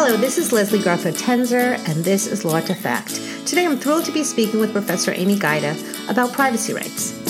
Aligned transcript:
Hello, 0.00 0.16
this 0.16 0.38
is 0.38 0.52
Leslie 0.52 0.78
Garfield 0.80 1.16
Tenzer, 1.16 1.76
and 1.88 2.04
this 2.04 2.28
is 2.28 2.44
Law 2.44 2.60
to 2.60 2.72
Fact. 2.72 3.16
Today 3.44 3.66
I'm 3.66 3.76
thrilled 3.76 4.04
to 4.04 4.12
be 4.12 4.22
speaking 4.22 4.60
with 4.60 4.70
Professor 4.70 5.12
Amy 5.12 5.34
Gajda 5.34 6.08
about 6.08 6.32
privacy 6.32 6.72
rights. 6.72 7.27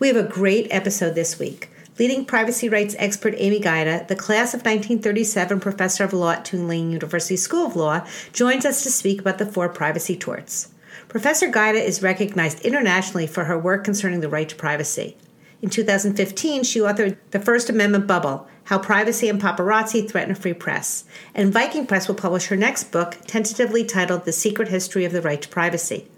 We 0.00 0.08
have 0.08 0.16
a 0.16 0.24
great 0.24 0.66
episode 0.72 1.14
this 1.14 1.38
week. 1.38 1.70
Leading 2.00 2.24
privacy 2.24 2.68
rights 2.68 2.96
expert 2.98 3.34
Amy 3.36 3.60
Gajda, 3.60 4.08
the 4.08 4.16
class 4.16 4.52
of 4.52 4.62
1937 4.62 5.60
professor 5.60 6.02
of 6.02 6.12
law 6.12 6.32
at 6.32 6.44
Tulane 6.44 6.90
University 6.90 7.36
School 7.36 7.66
of 7.66 7.76
Law, 7.76 8.04
joins 8.32 8.66
us 8.66 8.82
to 8.82 8.90
speak 8.90 9.20
about 9.20 9.38
the 9.38 9.46
four 9.46 9.68
privacy 9.68 10.16
torts. 10.16 10.72
Professor 11.06 11.48
Gajda 11.48 11.80
is 11.80 12.02
recognized 12.02 12.60
internationally 12.62 13.28
for 13.28 13.44
her 13.44 13.56
work 13.56 13.84
concerning 13.84 14.18
the 14.18 14.28
right 14.28 14.48
to 14.48 14.56
privacy. 14.56 15.16
In 15.62 15.70
2015, 15.70 16.64
she 16.64 16.80
authored 16.80 17.16
The 17.30 17.38
First 17.38 17.70
Amendment 17.70 18.08
Bubble 18.08 18.48
How 18.64 18.80
Privacy 18.80 19.28
and 19.28 19.40
Paparazzi 19.40 20.10
Threaten 20.10 20.32
a 20.32 20.34
Free 20.34 20.54
Press. 20.54 21.04
And 21.36 21.52
Viking 21.52 21.86
Press 21.86 22.08
will 22.08 22.16
publish 22.16 22.46
her 22.46 22.56
next 22.56 22.90
book, 22.90 23.18
tentatively 23.28 23.84
titled 23.84 24.24
The 24.24 24.32
Secret 24.32 24.68
History 24.68 25.04
of 25.04 25.12
the 25.12 25.22
Right 25.22 25.40
to 25.40 25.48
Privacy. 25.48 26.08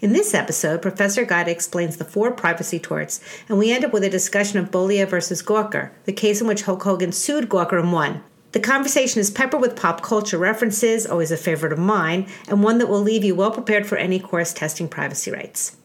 In 0.00 0.12
this 0.12 0.32
episode, 0.32 0.80
Professor 0.80 1.26
Gajda 1.26 1.48
explains 1.48 1.96
the 1.96 2.04
four 2.04 2.30
privacy 2.30 2.78
torts, 2.78 3.20
and 3.48 3.58
we 3.58 3.72
end 3.72 3.84
up 3.84 3.92
with 3.92 4.04
a 4.04 4.08
discussion 4.08 4.60
of 4.60 4.70
Bollea 4.70 5.08
versus 5.08 5.42
Gawker, 5.42 5.90
the 6.04 6.12
case 6.12 6.40
in 6.40 6.46
which 6.46 6.62
Hulk 6.62 6.84
Hogan 6.84 7.10
sued 7.10 7.48
Gawker 7.48 7.80
and 7.80 7.92
won. 7.92 8.22
The 8.52 8.60
conversation 8.60 9.20
is 9.20 9.28
peppered 9.28 9.60
with 9.60 9.74
pop 9.74 10.00
culture 10.00 10.38
references, 10.38 11.04
always 11.04 11.32
a 11.32 11.36
favorite 11.36 11.72
of 11.72 11.80
mine, 11.80 12.28
and 12.48 12.62
one 12.62 12.78
that 12.78 12.86
will 12.86 13.00
leave 13.00 13.24
you 13.24 13.34
well 13.34 13.50
prepared 13.50 13.88
for 13.88 13.98
any 13.98 14.20
course 14.20 14.54
testing 14.54 14.88
privacy 14.88 15.32
rights. 15.32 15.76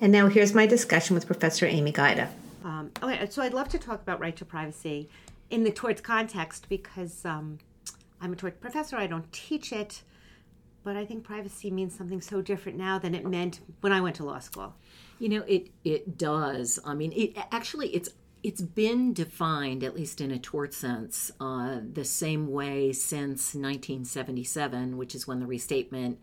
And 0.00 0.10
now 0.10 0.26
here's 0.26 0.52
my 0.52 0.66
discussion 0.66 1.14
with 1.14 1.26
Professor 1.26 1.66
Amy 1.66 1.92
Gajda. 1.92 2.28
Um, 2.64 2.90
okay, 3.00 3.28
so 3.30 3.42
I'd 3.42 3.54
love 3.54 3.68
to 3.68 3.78
talk 3.78 4.02
about 4.02 4.18
right 4.18 4.34
to 4.36 4.44
privacy 4.44 5.08
in 5.50 5.62
the 5.62 5.70
torts 5.70 6.00
context 6.00 6.68
because 6.68 7.24
um, 7.24 7.58
I'm 8.20 8.32
a 8.32 8.36
tort 8.36 8.60
professor. 8.60 8.96
I 8.96 9.06
don't 9.06 9.32
teach 9.32 9.72
it 9.72 10.02
but 10.86 10.96
I 10.96 11.04
think 11.04 11.24
privacy 11.24 11.68
means 11.68 11.98
something 11.98 12.20
so 12.20 12.40
different 12.40 12.78
now 12.78 12.96
than 12.96 13.12
it 13.12 13.26
meant 13.26 13.58
when 13.80 13.92
I 13.92 14.00
went 14.00 14.14
to 14.16 14.24
law 14.24 14.38
school. 14.38 14.72
You 15.18 15.28
know, 15.28 15.42
it 15.48 15.70
it 15.82 16.16
does. 16.16 16.78
I 16.84 16.94
mean, 16.94 17.12
it 17.12 17.36
actually 17.50 17.88
it's 17.88 18.10
it's 18.44 18.60
been 18.60 19.12
defined, 19.12 19.82
at 19.82 19.96
least 19.96 20.20
in 20.20 20.30
a 20.30 20.38
tort 20.38 20.72
sense, 20.72 21.32
uh, 21.40 21.80
the 21.92 22.04
same 22.04 22.46
way 22.52 22.92
since 22.92 23.52
1977, 23.52 24.96
which 24.96 25.16
is 25.16 25.26
when 25.26 25.40
the 25.40 25.46
restatement 25.46 26.20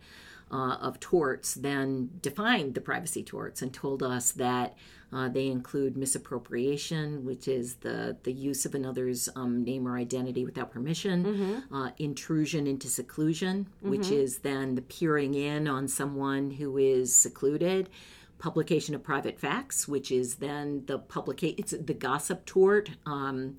uh, 0.50 0.76
of 0.80 1.00
torts 1.00 1.54
then 1.54 2.10
defined 2.20 2.74
the 2.74 2.80
privacy 2.80 3.22
torts 3.22 3.62
and 3.62 3.72
told 3.72 4.02
us 4.02 4.32
that 4.32 4.76
uh, 5.12 5.28
they 5.28 5.46
include 5.46 5.96
misappropriation, 5.96 7.24
which 7.24 7.46
is 7.46 7.76
the, 7.76 8.16
the 8.24 8.32
use 8.32 8.66
of 8.66 8.74
another's 8.74 9.28
um, 9.36 9.62
name 9.62 9.86
or 9.86 9.96
identity 9.96 10.44
without 10.44 10.72
permission, 10.72 11.24
mm-hmm. 11.24 11.74
uh, 11.74 11.90
intrusion 11.98 12.66
into 12.66 12.88
seclusion, 12.88 13.64
mm-hmm. 13.64 13.90
which 13.90 14.10
is 14.10 14.38
then 14.38 14.74
the 14.74 14.82
peering 14.82 15.34
in 15.34 15.68
on 15.68 15.86
someone 15.86 16.50
who 16.50 16.76
is 16.78 17.14
secluded, 17.14 17.88
publication 18.38 18.94
of 18.94 19.04
private 19.04 19.38
facts, 19.38 19.86
which 19.86 20.10
is 20.10 20.36
then 20.36 20.82
the 20.86 20.98
publication, 20.98 21.56
it's 21.58 21.70
the 21.72 21.94
gossip 21.94 22.44
tort. 22.44 22.90
Um, 23.06 23.56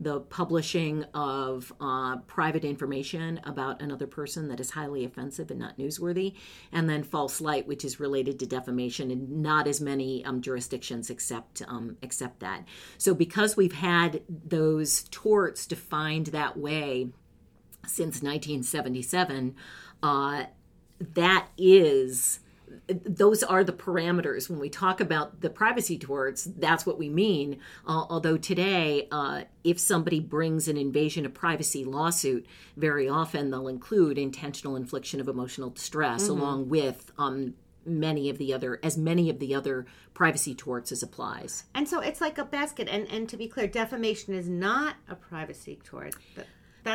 the 0.00 0.20
publishing 0.20 1.04
of 1.14 1.72
uh, 1.80 2.18
private 2.26 2.64
information 2.64 3.40
about 3.44 3.82
another 3.82 4.06
person 4.06 4.48
that 4.48 4.60
is 4.60 4.70
highly 4.70 5.04
offensive 5.04 5.50
and 5.50 5.58
not 5.58 5.76
newsworthy, 5.76 6.34
and 6.72 6.88
then 6.88 7.02
false 7.02 7.40
light, 7.40 7.66
which 7.66 7.84
is 7.84 7.98
related 7.98 8.38
to 8.38 8.46
defamation, 8.46 9.10
and 9.10 9.42
not 9.42 9.66
as 9.66 9.80
many 9.80 10.24
um, 10.24 10.40
jurisdictions 10.40 11.10
accept 11.10 11.62
um, 11.66 11.96
accept 12.02 12.40
that. 12.40 12.64
So, 12.96 13.14
because 13.14 13.56
we've 13.56 13.72
had 13.72 14.22
those 14.28 15.04
torts 15.10 15.66
defined 15.66 16.26
that 16.28 16.56
way 16.56 17.08
since 17.86 18.22
1977, 18.22 19.54
uh, 20.02 20.44
that 21.00 21.48
is 21.56 22.40
those 22.88 23.42
are 23.42 23.64
the 23.64 23.72
parameters. 23.72 24.48
When 24.48 24.58
we 24.58 24.68
talk 24.68 25.00
about 25.00 25.40
the 25.40 25.50
privacy 25.50 25.98
torts 25.98 26.44
that's 26.44 26.86
what 26.86 26.98
we 26.98 27.08
mean. 27.08 27.60
Uh, 27.86 28.04
although 28.08 28.36
today 28.36 29.08
uh, 29.10 29.42
if 29.64 29.78
somebody 29.78 30.20
brings 30.20 30.68
an 30.68 30.76
invasion 30.76 31.26
of 31.26 31.34
privacy 31.34 31.84
lawsuit 31.84 32.46
very 32.76 33.08
often 33.08 33.50
they'll 33.50 33.68
include 33.68 34.18
intentional 34.18 34.76
infliction 34.76 35.20
of 35.20 35.28
emotional 35.28 35.70
distress 35.70 36.24
mm-hmm. 36.24 36.40
along 36.40 36.68
with 36.68 37.12
um, 37.18 37.54
many 37.84 38.28
of 38.28 38.38
the 38.38 38.52
other 38.52 38.78
as 38.82 38.96
many 38.96 39.30
of 39.30 39.38
the 39.38 39.54
other 39.54 39.86
privacy 40.14 40.54
torts 40.54 40.92
as 40.92 41.02
applies. 41.02 41.64
And 41.74 41.88
so 41.88 42.00
it's 42.00 42.20
like 42.20 42.38
a 42.38 42.44
basket. 42.44 42.88
And 42.88 43.08
and 43.08 43.28
to 43.28 43.36
be 43.36 43.48
clear 43.48 43.66
defamation 43.66 44.34
is 44.34 44.48
not 44.48 44.96
a 45.08 45.14
privacy 45.14 45.78
tort 45.84 46.14
but 46.34 46.46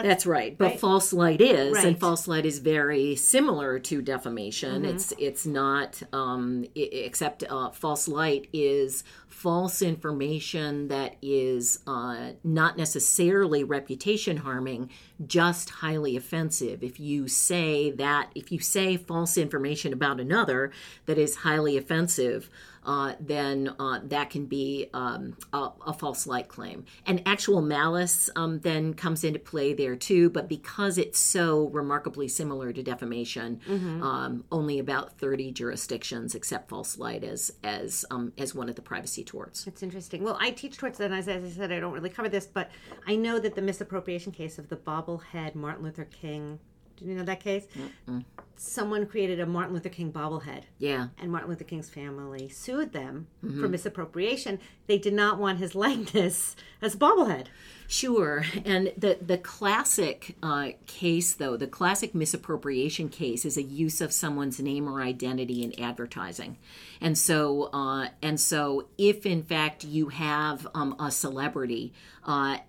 that's, 0.01 0.07
That's 0.07 0.25
right. 0.25 0.57
But 0.57 0.71
right? 0.71 0.79
false 0.79 1.13
light 1.13 1.41
is, 1.41 1.75
right. 1.75 1.85
and 1.85 1.99
false 1.99 2.27
light 2.27 2.45
is 2.45 2.59
very 2.59 3.15
similar 3.15 3.79
to 3.79 4.01
defamation. 4.01 4.83
Mm-hmm. 4.83 4.95
It's 4.95 5.13
it's 5.17 5.45
not, 5.45 6.01
um, 6.11 6.65
except 6.75 7.43
uh, 7.49 7.69
false 7.71 8.07
light 8.07 8.49
is 8.53 9.03
false 9.27 9.81
information 9.81 10.87
that 10.87 11.15
is 11.21 11.79
uh, 11.85 12.31
not 12.43 12.77
necessarily 12.77 13.63
reputation 13.63 14.37
harming, 14.37 14.89
just 15.25 15.69
highly 15.69 16.15
offensive. 16.15 16.83
If 16.83 16.99
you 16.99 17.27
say 17.27 17.91
that, 17.91 18.29
if 18.35 18.51
you 18.51 18.59
say 18.59 18.95
false 18.95 19.37
information 19.37 19.91
about 19.91 20.19
another 20.19 20.71
that 21.07 21.17
is 21.17 21.37
highly 21.37 21.77
offensive 21.77 22.49
uh, 22.85 23.13
then 23.19 23.73
uh, 23.79 23.99
that 24.03 24.29
can 24.29 24.45
be 24.45 24.89
um, 24.94 25.38
a, 25.53 25.69
a, 25.88 25.94
false 25.94 26.27
light 26.27 26.47
claim. 26.47 26.85
And 27.05 27.21
actual 27.25 27.61
malice 27.61 28.29
um, 28.35 28.59
then 28.59 28.94
comes 28.94 29.23
into 29.23 29.39
play 29.39 29.73
there 29.73 29.95
too, 29.95 30.29
but 30.29 30.49
because 30.49 30.97
it's 30.97 31.19
so 31.19 31.69
remarkably 31.69 32.27
similar 32.27 32.73
to 32.73 32.83
defamation, 32.83 33.61
mm-hmm. 33.67 34.03
um, 34.03 34.44
only 34.51 34.79
about 34.79 35.17
30 35.17 35.51
jurisdictions 35.51 36.35
accept 36.35 36.69
false 36.69 36.97
light 36.97 37.23
as 37.23 37.53
as 37.63 38.05
um, 38.11 38.33
as 38.38 38.53
one 38.53 38.69
of 38.69 38.75
the 38.75 38.81
privacy 38.81 39.23
torts. 39.23 39.63
That's 39.63 39.83
interesting. 39.83 40.23
Well, 40.23 40.38
I 40.39 40.51
teach 40.51 40.77
torts, 40.77 41.00
and 41.00 41.13
as, 41.13 41.27
as 41.27 41.44
I 41.44 41.50
said, 41.50 41.71
I 41.71 41.79
don't 41.79 41.94
really 41.94 42.09
cover 42.09 42.29
this, 42.29 42.45
but 42.45 42.69
I 43.07 43.15
know 43.15 43.39
that 43.39 43.55
the 43.55 43.61
misappropriation 43.61 44.31
case 44.31 44.57
of 44.57 44.69
the 44.69 44.75
bobblehead 44.75 45.55
Martin 45.55 45.83
Luther 45.83 46.05
King 46.05 46.59
do 46.97 47.05
you 47.05 47.15
know 47.15 47.23
that 47.23 47.39
case? 47.39 47.65
Mm-mm. 48.07 48.23
Someone 48.55 49.05
created 49.05 49.39
a 49.39 49.45
Martin 49.45 49.73
Luther 49.73 49.89
King 49.89 50.11
bobblehead. 50.11 50.63
Yeah. 50.79 51.07
And 51.19 51.31
Martin 51.31 51.49
Luther 51.49 51.63
King's 51.63 51.89
family 51.89 52.50
sued 52.50 52.94
them 52.94 53.27
mm-hmm. 53.44 53.61
for 53.61 53.67
misappropriation. 53.67 54.59
They 54.88 54.97
did 54.97 55.13
not 55.13 55.39
want 55.39 55.59
his 55.59 55.75
likeness 55.75 56.55
as 56.81 56.95
a 56.95 56.97
bobblehead. 56.97 57.47
Sure. 57.88 58.44
And 58.65 58.91
the, 58.97 59.17
the 59.21 59.38
classic 59.38 60.35
uh, 60.41 60.69
case, 60.88 61.33
though, 61.33 61.57
the 61.57 61.67
classic 61.67 62.15
misappropriation 62.15 63.09
case 63.09 63.45
is 63.45 63.57
a 63.57 63.61
use 63.61 64.01
of 64.01 64.11
someone's 64.11 64.59
name 64.59 64.88
or 64.88 65.01
identity 65.01 65.63
in 65.63 65.79
advertising. 65.79 66.57
And 67.01 67.17
so, 67.17 67.69
uh, 67.73 68.07
and 68.21 68.39
so 68.39 68.88
if 68.97 69.25
in 69.25 69.44
fact 69.44 69.83
you 69.83 70.09
have 70.09 70.65
um, 70.73 70.95
a 70.99 71.11
celebrity, 71.11 71.94
uh, 72.25 72.59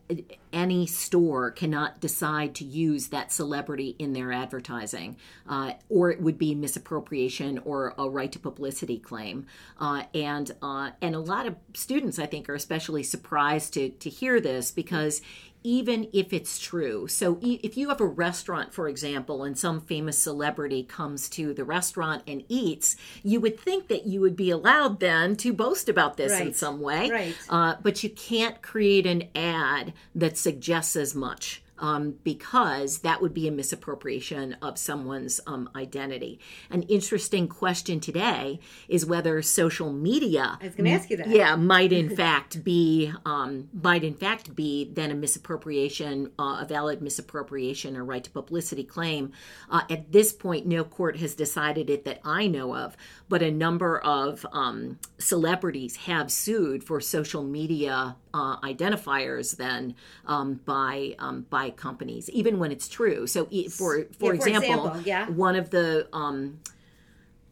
any 0.52 0.86
store 0.86 1.50
cannot 1.50 2.00
decide 2.00 2.54
to 2.56 2.64
use 2.64 3.08
that 3.08 3.32
celebrity 3.32 3.94
in 3.98 4.12
their 4.12 4.32
advertising. 4.32 5.16
Uh, 5.48 5.73
or 5.88 6.10
it 6.10 6.20
would 6.20 6.38
be 6.38 6.54
misappropriation 6.54 7.58
or 7.64 7.94
a 7.98 8.08
right 8.08 8.30
to 8.32 8.38
publicity 8.38 8.98
claim. 8.98 9.46
Uh, 9.78 10.04
and 10.14 10.52
uh, 10.62 10.90
and 11.00 11.14
a 11.14 11.20
lot 11.20 11.46
of 11.46 11.56
students, 11.74 12.18
I 12.18 12.26
think, 12.26 12.48
are 12.48 12.54
especially 12.54 13.02
surprised 13.02 13.74
to 13.74 13.90
to 13.90 14.10
hear 14.10 14.40
this 14.40 14.70
because 14.70 15.20
even 15.66 16.06
if 16.12 16.34
it's 16.34 16.58
true. 16.58 17.08
So 17.08 17.38
if 17.40 17.78
you 17.78 17.88
have 17.88 18.00
a 18.02 18.06
restaurant, 18.06 18.74
for 18.74 18.86
example, 18.86 19.42
and 19.42 19.58
some 19.58 19.80
famous 19.80 20.18
celebrity 20.18 20.84
comes 20.84 21.30
to 21.30 21.54
the 21.54 21.64
restaurant 21.64 22.22
and 22.26 22.44
eats, 22.50 22.96
you 23.22 23.40
would 23.40 23.58
think 23.58 23.88
that 23.88 24.06
you 24.06 24.20
would 24.20 24.36
be 24.36 24.50
allowed 24.50 25.00
then 25.00 25.36
to 25.36 25.54
boast 25.54 25.88
about 25.88 26.18
this 26.18 26.32
right. 26.32 26.48
in 26.48 26.54
some 26.54 26.80
way. 26.80 27.10
Right. 27.10 27.34
Uh, 27.48 27.76
but 27.82 28.04
you 28.04 28.10
can't 28.10 28.60
create 28.60 29.06
an 29.06 29.24
ad 29.34 29.94
that 30.14 30.36
suggests 30.36 30.96
as 30.96 31.14
much 31.14 31.62
um, 31.78 32.16
because 32.22 32.98
that 32.98 33.20
would 33.20 33.34
be 33.34 33.48
a 33.48 33.52
misappropriation 33.52 34.56
of 34.62 34.78
someone's 34.78 35.40
um, 35.46 35.68
identity. 35.74 36.38
An 36.70 36.82
interesting 36.84 37.48
question 37.48 38.00
today 38.00 38.60
is 38.88 39.04
whether 39.04 39.40
social 39.42 39.92
media. 39.92 40.58
I 40.60 40.64
was 40.64 40.74
going 40.74 40.86
to 40.86 40.90
ask 40.92 41.10
you 41.10 41.16
that. 41.18 41.28
Yeah, 41.28 41.56
might 41.56 41.92
in 41.92 42.14
fact 42.16 42.64
be 42.64 43.12
um, 43.24 43.68
might 43.72 44.04
in 44.04 44.14
fact 44.14 44.54
be 44.54 44.90
then 44.92 45.10
a 45.10 45.14
misappropriation, 45.14 46.30
uh, 46.38 46.58
a 46.60 46.66
valid 46.68 47.02
misappropriation 47.02 47.96
or 47.96 48.04
right 48.04 48.24
to 48.24 48.30
publicity 48.30 48.84
claim. 48.84 49.32
Uh, 49.70 49.82
at 49.90 50.12
this 50.12 50.32
point, 50.32 50.66
no 50.66 50.84
court 50.84 51.16
has 51.18 51.34
decided 51.34 51.90
it 51.90 52.04
that 52.04 52.20
I 52.24 52.46
know 52.46 52.76
of, 52.76 52.96
but 53.28 53.42
a 53.42 53.50
number 53.50 53.98
of 53.98 54.46
um, 54.52 54.98
celebrities 55.18 55.96
have 55.96 56.30
sued 56.30 56.84
for 56.84 57.00
social 57.00 57.42
media 57.42 58.16
uh, 58.32 58.60
identifiers 58.60 59.56
then 59.56 59.94
um, 60.26 60.60
by 60.64 61.14
um, 61.18 61.46
by 61.64 61.70
companies, 61.70 62.28
even 62.30 62.58
when 62.58 62.70
it's 62.70 62.88
true. 62.88 63.26
So, 63.26 63.46
for 63.46 63.50
for, 63.70 63.98
yeah, 63.98 64.06
for 64.18 64.34
example, 64.34 64.86
example, 64.88 65.00
yeah. 65.02 65.28
one 65.30 65.56
of 65.56 65.70
the 65.70 66.08
um, 66.12 66.60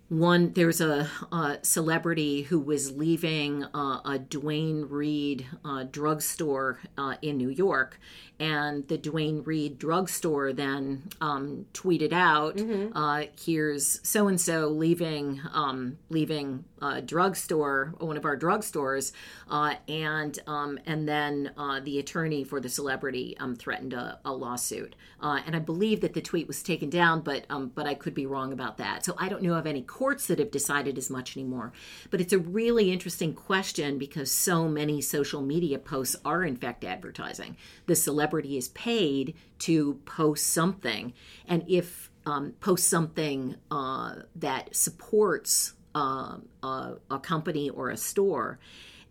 one 0.09 0.53
there's 0.53 0.81
a, 0.81 1.09
a, 1.33 1.59
celebrity 1.63 2.43
who 2.43 2.61
was 2.61 2.93
leaving 2.93 3.65
uh, 3.65 4.01
a 4.05 4.19
Duane 4.19 4.87
Reade 4.89 5.47
uh, 5.65 5.85
drugstore 5.85 6.81
uh, 6.99 7.17
in 7.23 7.39
New 7.39 7.49
York, 7.49 7.99
and 8.43 8.89
the 8.89 8.99
Duane 8.99 9.45
Reade 9.45 9.79
drugstore 9.79 10.53
then 10.53 11.09
um, 11.21 11.67
tweeted 11.73 12.13
out, 12.13 12.57
mm-hmm. 12.57 13.31
"Here's 13.41 14.01
so 14.03 14.27
and 14.27 14.41
so 14.41 14.67
leaving 14.67 15.41
um, 15.53 15.99
leaving 16.11 16.65
a 16.81 17.01
drugstore, 17.01 17.95
one 17.99 18.17
of 18.17 18.25
our 18.25 18.37
drugstores," 18.37 19.13
uh, 19.49 19.75
and 19.87 20.37
um, 20.49 20.81
and 20.87 21.09
then 21.09 21.53
uh, 21.57 21.79
the 21.79 22.01
attorney 22.01 22.43
for 22.43 22.59
the 22.59 22.69
celebrity 22.69 23.37
um, 23.39 23.55
threatened 23.55 23.93
a, 23.93 24.19
a 24.25 24.33
lawsuit, 24.33 24.97
and 25.21 25.55
I 25.55 25.61
believe 25.61 26.01
that 26.01 26.15
the 26.15 26.21
tweet 26.21 26.49
was 26.49 26.65
taken 26.65 26.91
down, 26.91 27.21
but 27.21 27.47
um, 27.49 27.71
but 27.73 27.87
I 27.87 27.95
could 27.95 28.15
be 28.15 28.27
wrong 28.27 28.53
about 28.53 28.79
that. 28.79 29.05
So 29.05 29.15
I 29.19 29.29
don't 29.29 29.43
know 29.43 29.55
of 29.55 29.69
any 29.69 29.83
courts 29.83 30.27
that 30.27 30.41
have 30.41 30.51
decided 30.51 30.99
as 30.99 31.09
much 31.09 31.37
anymore. 31.37 31.73
But 32.11 32.21
it's 32.21 32.33
a 32.33 32.39
really 32.39 32.91
interesting 32.91 33.35
question 33.35 33.99
because 33.99 34.33
so 34.33 34.67
many 34.67 35.01
social 35.01 35.43
media 35.43 35.79
posts 35.79 36.17
are, 36.25 36.43
in 36.43 36.57
fact, 36.57 36.83
advertising. 36.83 37.57
The 37.87 37.95
celebrity 37.95 38.32
is 38.41 38.69
paid 38.69 39.35
to 39.61 39.95
post 40.05 40.47
something, 40.49 41.13
and 41.47 41.65
if 41.69 42.11
um, 42.27 42.53
post 42.61 42.89
something 42.89 43.57
uh, 43.71 44.15
that 44.37 44.75
supports 44.75 45.75
uh, 45.95 46.37
a, 46.63 46.95
a 47.11 47.19
company 47.19 47.71
or 47.71 47.91
a 47.91 47.97
store, 47.97 48.59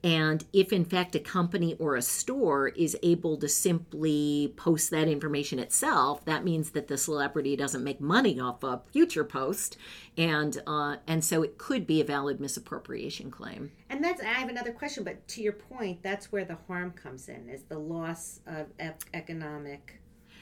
and 0.03 0.43
if, 0.51 0.73
in 0.73 0.83
fact, 0.83 1.15
a 1.15 1.19
company 1.19 1.75
or 1.75 1.95
a 1.95 2.01
store 2.01 2.69
is 2.69 2.97
able 3.03 3.37
to 3.37 3.47
simply 3.47 4.51
post 4.57 4.89
that 4.89 5.07
information 5.07 5.59
itself, 5.59 6.25
that 6.25 6.43
means 6.43 6.71
that 6.71 6.87
the 6.87 6.97
celebrity 6.97 7.55
doesn't 7.55 7.83
make 7.83 8.01
money 8.01 8.39
off 8.39 8.63
a 8.63 8.81
future 8.91 9.23
post, 9.23 9.77
and 10.17 10.61
uh, 10.65 10.97
and 11.05 11.23
so 11.23 11.43
it 11.43 11.59
could 11.59 11.85
be 11.85 12.01
a 12.01 12.03
valid 12.03 12.39
misappropriation 12.39 13.29
claim. 13.29 13.71
And 13.89 14.03
that's 14.03 14.21
I 14.21 14.25
have 14.25 14.49
another 14.49 14.71
question, 14.71 15.03
but 15.03 15.27
to 15.29 15.41
your 15.41 15.53
point, 15.53 16.01
that's 16.01 16.31
where 16.31 16.45
the 16.45 16.57
harm 16.67 16.91
comes 16.91 17.29
in: 17.29 17.47
is 17.47 17.63
the 17.63 17.77
loss 17.77 18.39
of 18.47 18.67
economic 19.13 20.00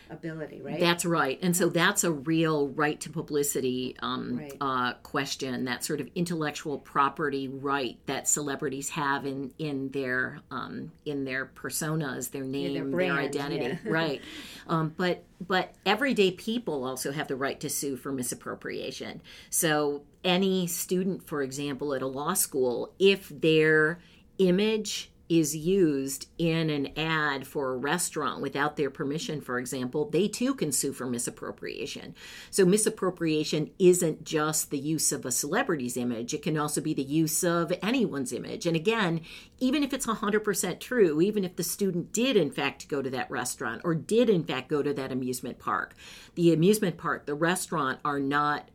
ability, 0.10 0.62
right? 0.62 0.80
That's 0.80 1.06
right. 1.06 1.40
And 1.42 1.56
so 1.56 1.70
that's 1.70 2.04
a 2.04 2.12
real 2.12 2.70
right 2.70 3.00
to 3.02 3.10
publicity 3.10 3.96
um, 4.02 4.38
Right. 4.38 4.54
uh, 4.60 4.94
question, 5.04 5.66
that 5.66 5.84
sort 5.84 6.02
of 6.02 6.10
intellectual 6.16 6.80
property 6.80 7.48
right 7.48 7.98
that 8.06 8.28
celebrities 8.28 8.90
have 8.90 9.26
in 9.26 9.52
in 9.58 9.90
their 9.90 10.40
um, 10.52 10.92
in 11.06 11.26
their 11.26 11.46
personas, 11.46 12.32
their 12.32 12.44
name, 12.44 12.74
their, 12.74 12.86
brand, 12.86 13.18
identity, 13.20 13.66
yeah. 13.66 13.78
right? 13.92 14.22
Um, 14.68 14.94
but 14.98 15.24
but 15.46 15.74
everyday 15.86 16.32
people 16.32 16.84
also 16.84 17.12
have 17.12 17.28
the 17.28 17.36
right 17.36 17.60
to 17.60 17.70
sue 17.70 17.96
for 17.96 18.12
misappropriation. 18.12 19.22
So 19.50 20.04
any 20.24 20.68
student, 20.68 21.28
for 21.28 21.42
example, 21.42 21.94
at 21.94 22.02
a 22.02 22.08
law 22.08 22.34
school, 22.34 22.94
if 23.00 23.30
their 23.30 24.00
image 24.38 25.12
is 25.30 25.56
used 25.56 26.28
in 26.40 26.72
an 26.72 26.88
ad 26.98 27.46
for 27.46 27.72
a 27.72 27.78
restaurant 27.78 28.42
without 28.42 28.76
their 28.76 28.90
permission, 28.90 29.40
for 29.40 29.60
example, 29.60 30.10
they 30.10 30.28
too 30.28 30.56
can 30.56 30.72
sue 30.72 30.92
for 30.92 31.06
misappropriation. 31.06 32.16
So, 32.50 32.66
misappropriation 32.66 33.70
isn't 33.78 34.24
just 34.24 34.72
the 34.72 34.80
use 34.80 35.12
of 35.12 35.26
a 35.26 35.32
celebrity's 35.32 35.96
image, 35.96 36.34
it 36.34 36.42
can 36.42 36.58
also 36.58 36.82
be 36.82 36.96
the 36.96 37.04
use 37.04 37.44
of 37.44 37.72
anyone's 37.84 38.34
image. 38.34 38.66
And 38.66 38.76
again, 38.76 39.22
even 39.60 39.84
if 39.84 39.94
it's 39.94 40.08
100% 40.08 40.80
true, 40.80 41.22
even 41.22 41.44
if 41.44 41.56
the 41.56 41.64
student 41.64 42.12
did 42.12 42.36
in 42.36 42.50
fact 42.50 42.88
go 42.88 43.04
to 43.04 43.10
that 43.12 43.30
restaurant 43.30 43.82
or 43.84 43.94
did 43.94 44.30
in 44.30 44.44
fact 44.44 44.68
go 44.68 44.82
to 44.82 44.94
that 44.96 45.12
amusement 45.12 45.60
park, 45.60 45.94
the 46.34 46.52
amusement 46.52 46.98
park, 46.98 47.28
the 47.28 47.36
restaurant 47.36 48.00
are 48.04 48.20
not 48.20 48.70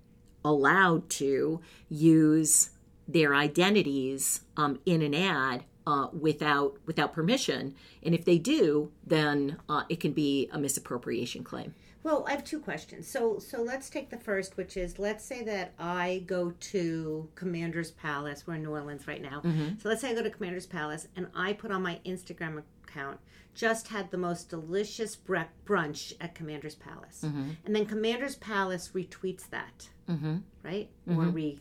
allowed 0.45 1.09
to 1.09 1.61
use 1.89 2.71
their 3.09 3.35
identities 3.35 4.43
um, 4.57 4.79
in 4.87 5.03
an 5.03 5.15
ad 5.15 5.65
uh, 5.87 6.09
without 6.19 6.79
without 6.87 7.13
permission, 7.13 7.75
and 8.03 8.15
if 8.15 8.25
they 8.25 8.39
do, 8.39 8.91
then 9.07 9.59
uh, 9.69 9.83
it 9.89 10.01
can 10.01 10.13
be 10.13 10.49
a 10.53 10.59
misappropriation 10.59 11.45
claim. 11.45 11.75
Well, 12.03 12.27
I 12.29 12.33
have 12.33 12.45
two 12.45 12.61
questions. 12.61 13.09
So, 13.09 13.39
so 13.39 13.63
let's 13.63 13.89
take 13.89 14.11
the 14.11 14.19
first, 14.19 14.59
which 14.59 14.77
is 14.77 14.99
let's 14.99 15.25
say 15.25 15.43
that 15.45 15.73
I 15.79 16.23
go 16.27 16.51
to 16.51 17.29
Commander's 17.35 17.93
Palace. 17.93 18.47
We're 18.47 18.55
in 18.55 18.63
New 18.63 18.71
Orleans 18.71 19.09
right 19.09 19.23
now. 19.23 19.41
So 19.81 19.89
let's 19.89 20.03
say 20.03 20.11
I 20.11 20.15
go 20.15 20.23
to 20.23 20.29
Commander's 20.29 20.67
Palace 20.67 21.09
and 21.17 21.29
I 21.35 21.55
put 21.55 21.71
on 21.71 21.83
my 21.83 22.01
Instagram 22.05 22.63
account 22.87 23.21
just 23.55 23.89
had 23.89 24.11
the 24.11 24.19
most 24.19 24.51
delicious 24.51 25.17
bre- 25.17 25.51
brunch 25.65 26.13
at 26.21 26.35
Commander's 26.35 26.75
Palace, 26.75 27.23
and 27.65 27.75
then 27.75 27.87
Commander's 27.87 28.35
Palace 28.35 28.91
retweets 28.95 29.49
that, 29.51 29.89
mm-hmm. 30.09 30.39
right, 30.63 30.89
or 31.09 31.23
re 31.25 31.61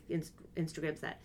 Instagrams 0.58 1.00
that. 1.02 1.22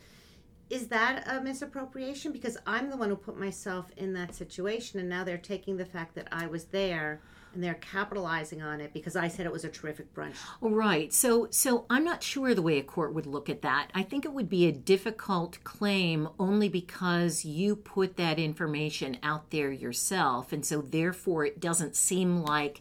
Is 0.70 0.88
that 0.88 1.26
a 1.26 1.40
misappropriation? 1.40 2.32
Because 2.32 2.58
I'm 2.66 2.90
the 2.90 2.96
one 2.96 3.08
who 3.08 3.16
put 3.16 3.38
myself 3.38 3.86
in 3.96 4.12
that 4.14 4.34
situation, 4.34 5.00
and 5.00 5.08
now 5.08 5.24
they're 5.24 5.38
taking 5.38 5.76
the 5.76 5.86
fact 5.86 6.14
that 6.16 6.28
I 6.30 6.46
was 6.46 6.64
there 6.66 7.20
and 7.54 7.64
they're 7.64 7.74
capitalizing 7.74 8.62
on 8.62 8.80
it 8.80 8.92
because 8.92 9.16
I 9.16 9.28
said 9.28 9.46
it 9.46 9.52
was 9.52 9.64
a 9.64 9.68
terrific 9.68 10.14
brunch. 10.14 10.36
Right. 10.60 11.12
So 11.12 11.48
so 11.50 11.86
I'm 11.88 12.04
not 12.04 12.22
sure 12.22 12.54
the 12.54 12.62
way 12.62 12.78
a 12.78 12.82
court 12.82 13.14
would 13.14 13.26
look 13.26 13.48
at 13.48 13.62
that. 13.62 13.90
I 13.94 14.02
think 14.02 14.24
it 14.24 14.32
would 14.32 14.48
be 14.48 14.66
a 14.66 14.72
difficult 14.72 15.58
claim 15.64 16.28
only 16.38 16.68
because 16.68 17.44
you 17.44 17.74
put 17.74 18.16
that 18.16 18.38
information 18.38 19.18
out 19.22 19.50
there 19.50 19.72
yourself 19.72 20.52
and 20.52 20.64
so 20.64 20.80
therefore 20.80 21.46
it 21.46 21.58
doesn't 21.58 21.96
seem 21.96 22.42
like 22.42 22.80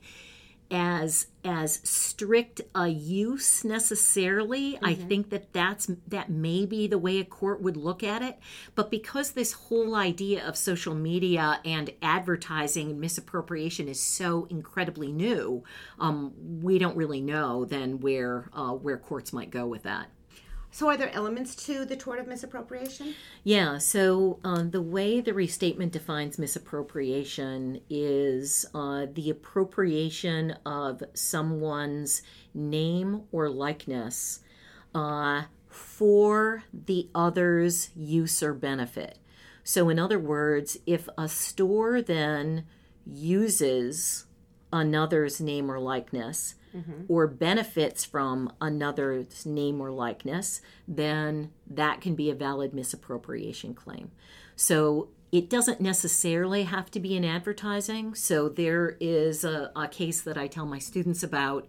as 0.72 1.28
as 1.46 1.80
strict 1.84 2.62
a 2.76 2.88
use 2.88 3.64
necessarily 3.64 4.78
i 4.82 4.94
think 4.94 5.30
that 5.30 5.54
that's 5.54 5.90
that 6.08 6.30
may 6.30 6.66
be 6.66 6.88
the 6.88 6.98
way 6.98 7.20
a 7.20 7.26
court 7.26 7.62
would 7.62 7.78
look 7.78 8.04
at 8.04 8.22
it. 8.22 8.38
But 8.76 8.92
because 8.92 9.32
this 9.32 9.54
whole 9.54 9.96
idea 9.96 10.46
of 10.46 10.58
social 10.58 10.94
media 10.94 11.60
and 11.66 11.92
advertising 12.02 12.92
and 12.92 13.02
misappropriation 13.02 13.88
is 13.88 14.00
so 14.00 14.48
incredibly 14.50 15.12
new 15.12 15.64
um, 16.00 16.34
we 16.62 16.80
don't 16.80 16.98
really 16.98 17.22
know 17.22 17.66
then 17.66 18.00
where 18.00 18.50
uh, 18.54 18.72
where 18.72 18.98
courts 18.98 19.34
might 19.34 19.50
go 19.50 19.66
with 19.66 19.84
that 19.84 20.10
So, 20.72 20.90
are 20.90 20.98
there 20.98 21.14
elements 21.14 21.56
to 21.66 21.86
the 21.86 21.96
tort 21.96 22.20
of 22.20 22.28
misappropriation? 22.28 23.16
Yeah, 23.44 23.78
so 23.78 24.40
um, 24.44 24.72
the 24.72 24.82
way 24.82 25.22
the 25.22 25.34
restatement 25.34 25.94
defines 25.94 26.38
misappropriation 26.38 27.82
is 27.90 28.66
uh, 28.76 29.08
the 29.12 29.30
appropriation 29.30 30.56
of 30.66 31.04
someone's 31.14 32.22
name 32.54 33.24
or 33.32 33.50
likeness 33.50 34.42
uh, 34.94 35.44
for 35.68 36.64
the 36.74 37.10
other's 37.16 37.90
use 37.96 38.44
or 38.44 38.54
benefit. 38.54 39.20
So, 39.64 39.90
in 39.90 40.00
other 40.00 40.20
words, 40.20 40.78
if 40.86 41.10
a 41.18 41.28
store 41.28 42.02
then 42.02 42.66
uses 43.06 44.26
another's 44.72 45.40
name 45.42 45.72
or 45.72 45.80
likeness, 45.80 46.56
or 47.08 47.28
benefits 47.28 48.06
from 48.06 48.52
another's 48.60 49.46
name 49.46 49.82
or 49.82 49.92
likeness, 49.92 50.62
then 50.88 51.52
that 51.70 52.02
can 52.02 52.16
be 52.16 52.30
a 52.30 52.36
valid 52.36 52.74
misappropriation 52.74 53.74
claim. 53.74 54.12
So 54.56 55.10
it 55.32 55.50
doesn't 55.50 55.82
necessarily 55.82 56.64
have 56.64 56.90
to 56.92 57.00
be 57.00 57.16
in 57.16 57.26
advertising. 57.26 58.16
So 58.16 58.50
there 58.50 58.98
is 59.00 59.44
a, 59.44 59.72
a 59.76 59.88
case 59.88 60.22
that 60.22 60.38
I 60.38 60.48
tell 60.48 60.66
my 60.66 60.80
students 60.80 61.24
about. 61.24 61.68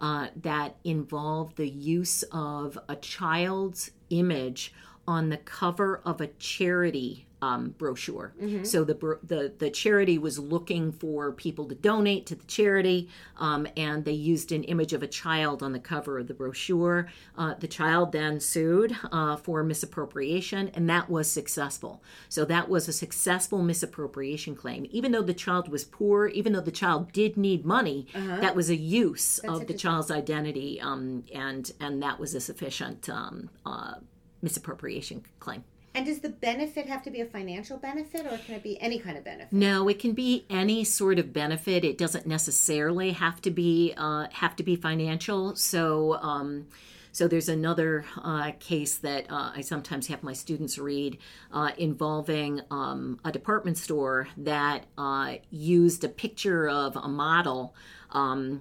uh, 0.00 0.28
that 0.34 0.76
involved 0.82 1.56
the 1.56 1.68
use 1.68 2.22
of 2.32 2.78
a 2.88 2.96
child's 2.96 3.90
image 4.08 4.72
on 5.06 5.28
the 5.28 5.36
cover 5.36 6.00
of 6.04 6.20
a 6.20 6.28
charity 6.38 7.26
um, 7.42 7.74
brochure. 7.78 8.34
Mm-hmm. 8.40 8.64
So 8.64 8.84
the, 8.84 9.18
the 9.22 9.52
the 9.58 9.70
charity 9.70 10.18
was 10.18 10.38
looking 10.38 10.92
for 10.92 11.32
people 11.32 11.66
to 11.68 11.74
donate 11.74 12.26
to 12.26 12.34
the 12.34 12.44
charity, 12.44 13.08
um, 13.38 13.66
and 13.76 14.04
they 14.04 14.12
used 14.12 14.52
an 14.52 14.64
image 14.64 14.92
of 14.92 15.02
a 15.02 15.06
child 15.06 15.62
on 15.62 15.72
the 15.72 15.78
cover 15.78 16.18
of 16.18 16.28
the 16.28 16.34
brochure. 16.34 17.08
Uh, 17.36 17.54
the 17.54 17.68
child 17.68 18.12
then 18.12 18.40
sued 18.40 18.96
uh, 19.10 19.36
for 19.36 19.62
misappropriation, 19.62 20.70
and 20.74 20.88
that 20.88 21.08
was 21.08 21.30
successful. 21.30 22.02
So 22.28 22.44
that 22.44 22.68
was 22.68 22.88
a 22.88 22.92
successful 22.92 23.62
misappropriation 23.62 24.54
claim. 24.54 24.86
Even 24.90 25.12
though 25.12 25.22
the 25.22 25.34
child 25.34 25.68
was 25.68 25.84
poor, 25.84 26.26
even 26.28 26.52
though 26.52 26.60
the 26.60 26.70
child 26.70 27.12
did 27.12 27.36
need 27.36 27.64
money, 27.64 28.06
uh-huh. 28.14 28.40
that 28.40 28.54
was 28.54 28.70
a 28.70 28.76
use 28.76 29.40
That's 29.42 29.60
of 29.60 29.66
the 29.66 29.74
child's 29.74 30.10
identity, 30.10 30.80
um, 30.80 31.24
and 31.32 31.70
and 31.80 32.02
that 32.02 32.18
was 32.18 32.34
a 32.34 32.40
sufficient 32.40 33.08
um, 33.08 33.50
uh, 33.64 33.94
misappropriation 34.42 35.24
claim. 35.38 35.64
And 35.94 36.06
does 36.06 36.20
the 36.20 36.28
benefit 36.28 36.86
have 36.86 37.02
to 37.02 37.10
be 37.10 37.20
a 37.20 37.26
financial 37.26 37.76
benefit 37.76 38.24
or 38.26 38.38
can 38.38 38.54
it 38.54 38.62
be 38.62 38.80
any 38.80 38.98
kind 38.98 39.18
of 39.18 39.24
benefit? 39.24 39.52
No, 39.52 39.88
it 39.88 39.98
can 39.98 40.12
be 40.12 40.46
any 40.48 40.84
sort 40.84 41.18
of 41.18 41.32
benefit. 41.32 41.84
It 41.84 41.98
doesn't 41.98 42.26
necessarily 42.26 43.12
have 43.12 43.42
to 43.42 43.50
be 43.50 43.94
uh, 43.96 44.28
have 44.32 44.54
to 44.56 44.62
be 44.62 44.76
financial. 44.76 45.56
So 45.56 46.14
um, 46.22 46.66
so 47.12 47.26
there's 47.26 47.48
another 47.48 48.04
uh, 48.22 48.52
case 48.60 48.98
that 48.98 49.30
uh, 49.30 49.50
I 49.56 49.62
sometimes 49.62 50.06
have 50.06 50.22
my 50.22 50.32
students 50.32 50.78
read 50.78 51.18
uh, 51.52 51.72
involving 51.76 52.60
um, 52.70 53.18
a 53.24 53.32
department 53.32 53.78
store 53.78 54.28
that 54.36 54.84
uh, 54.96 55.34
used 55.50 56.04
a 56.04 56.08
picture 56.08 56.68
of 56.68 56.96
a 56.96 57.08
model 57.08 57.74
um, 58.12 58.60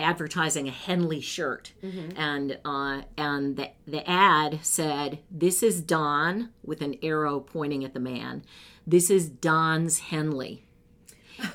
advertising 0.00 0.68
a 0.68 0.72
Henley 0.72 1.20
shirt, 1.20 1.72
mm-hmm. 1.82 2.18
and 2.18 2.58
uh, 2.64 3.02
and 3.16 3.56
the 3.56 3.70
the 3.86 4.08
ad 4.08 4.60
said, 4.62 5.20
"This 5.30 5.62
is 5.62 5.80
Don 5.80 6.50
with 6.64 6.82
an 6.82 6.96
arrow 7.02 7.40
pointing 7.40 7.84
at 7.84 7.94
the 7.94 8.00
man. 8.00 8.42
This 8.86 9.10
is 9.10 9.28
Don's 9.28 10.00
Henley." 10.00 10.64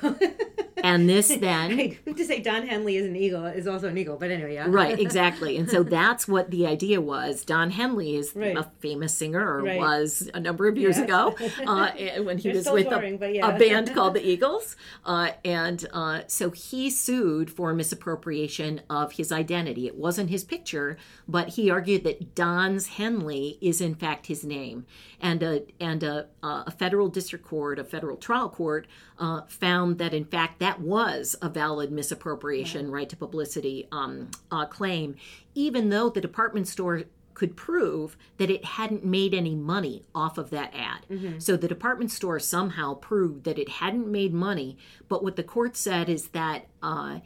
and 0.86 1.08
this 1.08 1.28
then 1.40 1.96
to 2.04 2.24
say 2.24 2.40
Don 2.40 2.66
Henley 2.66 2.96
is 2.96 3.06
an 3.06 3.16
eagle 3.16 3.44
is 3.46 3.66
also 3.66 3.88
an 3.88 3.98
eagle, 3.98 4.16
but 4.16 4.30
anyway, 4.30 4.54
yeah. 4.54 4.66
right, 4.68 4.98
exactly. 5.06 5.56
And 5.56 5.68
so 5.68 5.82
that's 5.82 6.28
what 6.28 6.50
the 6.50 6.66
idea 6.66 7.00
was. 7.00 7.44
Don 7.44 7.70
Henley 7.70 8.16
is 8.16 8.34
right. 8.34 8.56
a 8.56 8.70
famous 8.78 9.14
singer, 9.14 9.40
or 9.40 9.62
right. 9.62 9.78
was 9.78 10.30
a 10.32 10.40
number 10.40 10.68
of 10.68 10.78
years 10.78 10.96
yes. 10.96 11.04
ago 11.04 11.34
uh, 11.66 11.90
when 12.22 12.38
he 12.38 12.50
was 12.50 12.68
with 12.70 12.88
touring, 12.88 13.22
a, 13.22 13.30
yeah. 13.30 13.48
a, 13.48 13.58
band 13.58 13.92
called 13.94 14.14
the 14.14 14.24
Eagles, 14.26 14.76
uh, 15.04 15.30
and 15.44 15.86
uh, 15.92 16.20
so 16.28 16.50
he 16.50 16.88
sued 16.88 17.50
for 17.50 17.74
misappropriation 17.74 18.80
of 18.88 19.12
his 19.12 19.32
identity. 19.32 19.86
It 19.86 19.96
wasn't 19.96 20.30
his 20.30 20.44
picture, 20.44 20.96
but 21.26 21.50
he 21.50 21.70
argued 21.70 22.04
that 22.04 22.34
Don's 22.34 22.86
Henley 22.86 23.58
is 23.60 23.80
in 23.80 23.94
fact 23.96 24.26
his 24.26 24.44
name, 24.44 24.86
and 25.20 25.42
a 25.42 25.62
and 25.80 26.02
a, 26.04 26.28
a 26.42 26.70
federal 26.70 27.08
district 27.08 27.44
court, 27.44 27.78
a 27.78 27.84
federal 27.84 28.16
trial 28.16 28.48
court, 28.48 28.86
uh, 29.18 29.42
found 29.48 29.98
that 29.98 30.12
in 30.12 30.24
fact 30.24 30.58
that 30.60 30.80
was 30.80 31.36
a 31.40 31.48
valid 31.48 31.90
misappropriation 31.90 32.90
right 32.90 33.08
to 33.08 33.16
publicity 33.16 33.88
um, 33.92 34.30
uh, 34.50 34.66
claim, 34.66 35.16
even 35.54 35.88
though 35.88 36.10
the 36.10 36.20
department 36.20 36.68
store 36.68 37.04
could 37.36 37.54
prove 37.54 38.16
that 38.38 38.50
it 38.50 38.64
hadn't 38.64 39.04
made 39.04 39.34
any 39.34 39.54
money 39.54 40.02
off 40.14 40.38
of 40.38 40.48
that 40.48 40.74
ad. 40.74 41.04
Mm-hmm. 41.10 41.38
So 41.38 41.56
the 41.56 41.68
department 41.68 42.10
store 42.10 42.40
somehow 42.40 42.94
proved 42.94 43.44
that 43.44 43.58
it 43.58 43.68
hadn't 43.68 44.08
made 44.08 44.32
money. 44.32 44.78
But 45.06 45.22
what 45.22 45.36
the 45.36 45.42
court 45.42 45.76
said 45.76 46.08
is 46.08 46.28
that 46.28 46.66
uh, 46.82 47.18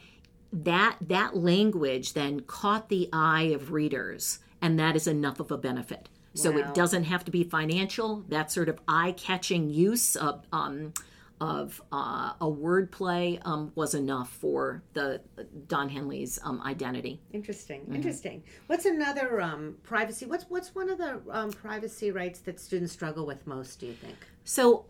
that 0.52 0.96
that 1.00 1.36
language 1.36 2.14
then 2.14 2.40
caught 2.40 2.88
the 2.88 3.08
eye 3.12 3.52
of 3.54 3.70
readers, 3.70 4.40
and 4.60 4.78
that 4.80 4.96
is 4.96 5.06
enough 5.06 5.38
of 5.38 5.52
a 5.52 5.58
benefit. 5.58 6.08
Wow. 6.34 6.42
So 6.42 6.58
it 6.58 6.74
doesn't 6.74 7.04
have 7.04 7.24
to 7.26 7.30
be 7.30 7.44
financial. 7.44 8.24
That 8.28 8.50
sort 8.50 8.68
of 8.68 8.80
eye-catching 8.88 9.70
use 9.70 10.16
of 10.16 10.44
um, 10.52 10.92
of 11.40 11.80
uh, 11.90 12.32
a 12.40 12.46
wordplay 12.46 13.40
um, 13.46 13.72
was 13.74 13.94
enough 13.94 14.30
for 14.30 14.82
the 14.92 15.20
Don 15.68 15.88
Henley's 15.88 16.38
um, 16.42 16.60
identity. 16.62 17.20
Interesting, 17.32 17.80
mm-hmm. 17.82 17.94
interesting. 17.94 18.42
What's 18.66 18.84
another 18.84 19.40
um, 19.40 19.76
privacy? 19.82 20.26
What's 20.26 20.44
what's 20.48 20.74
one 20.74 20.90
of 20.90 20.98
the 20.98 21.20
um, 21.30 21.50
privacy 21.50 22.10
rights 22.10 22.40
that 22.40 22.60
students 22.60 22.92
struggle 22.92 23.24
with 23.26 23.46
most? 23.46 23.80
Do 23.80 23.86
you 23.86 23.94
think? 23.94 24.16
So. 24.44 24.84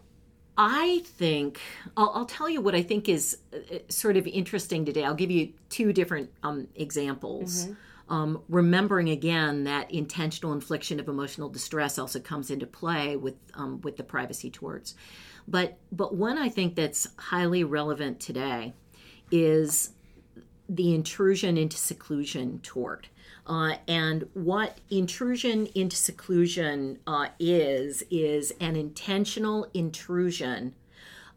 I 0.62 1.00
think 1.06 1.58
I'll, 1.96 2.10
I'll 2.14 2.26
tell 2.26 2.50
you 2.50 2.60
what 2.60 2.74
I 2.74 2.82
think 2.82 3.08
is 3.08 3.38
uh, 3.54 3.78
sort 3.88 4.18
of 4.18 4.26
interesting 4.26 4.84
today. 4.84 5.04
I'll 5.04 5.14
give 5.14 5.30
you 5.30 5.54
two 5.70 5.92
different 5.94 6.30
um, 6.42 6.68
examples. 6.74 7.64
Mm-hmm. 7.64 8.14
Um, 8.14 8.42
remembering 8.48 9.08
again 9.08 9.64
that 9.64 9.90
intentional 9.90 10.52
infliction 10.52 11.00
of 11.00 11.08
emotional 11.08 11.48
distress 11.48 11.98
also 11.98 12.18
comes 12.18 12.50
into 12.50 12.66
play 12.66 13.16
with 13.16 13.36
um, 13.54 13.80
with 13.82 13.96
the 13.96 14.02
privacy 14.02 14.50
torts. 14.50 14.96
But 15.50 15.78
but 15.90 16.14
one 16.14 16.38
I 16.38 16.48
think 16.48 16.76
that's 16.76 17.08
highly 17.16 17.64
relevant 17.64 18.20
today 18.20 18.72
is 19.32 19.90
the 20.68 20.94
intrusion 20.94 21.58
into 21.58 21.76
seclusion 21.76 22.60
tort. 22.62 23.08
Uh, 23.46 23.74
and 23.88 24.28
what 24.34 24.78
intrusion 24.90 25.66
into 25.74 25.96
seclusion 25.96 27.00
uh, 27.06 27.26
is, 27.40 28.04
is 28.10 28.52
an 28.60 28.76
intentional 28.76 29.66
intrusion 29.74 30.72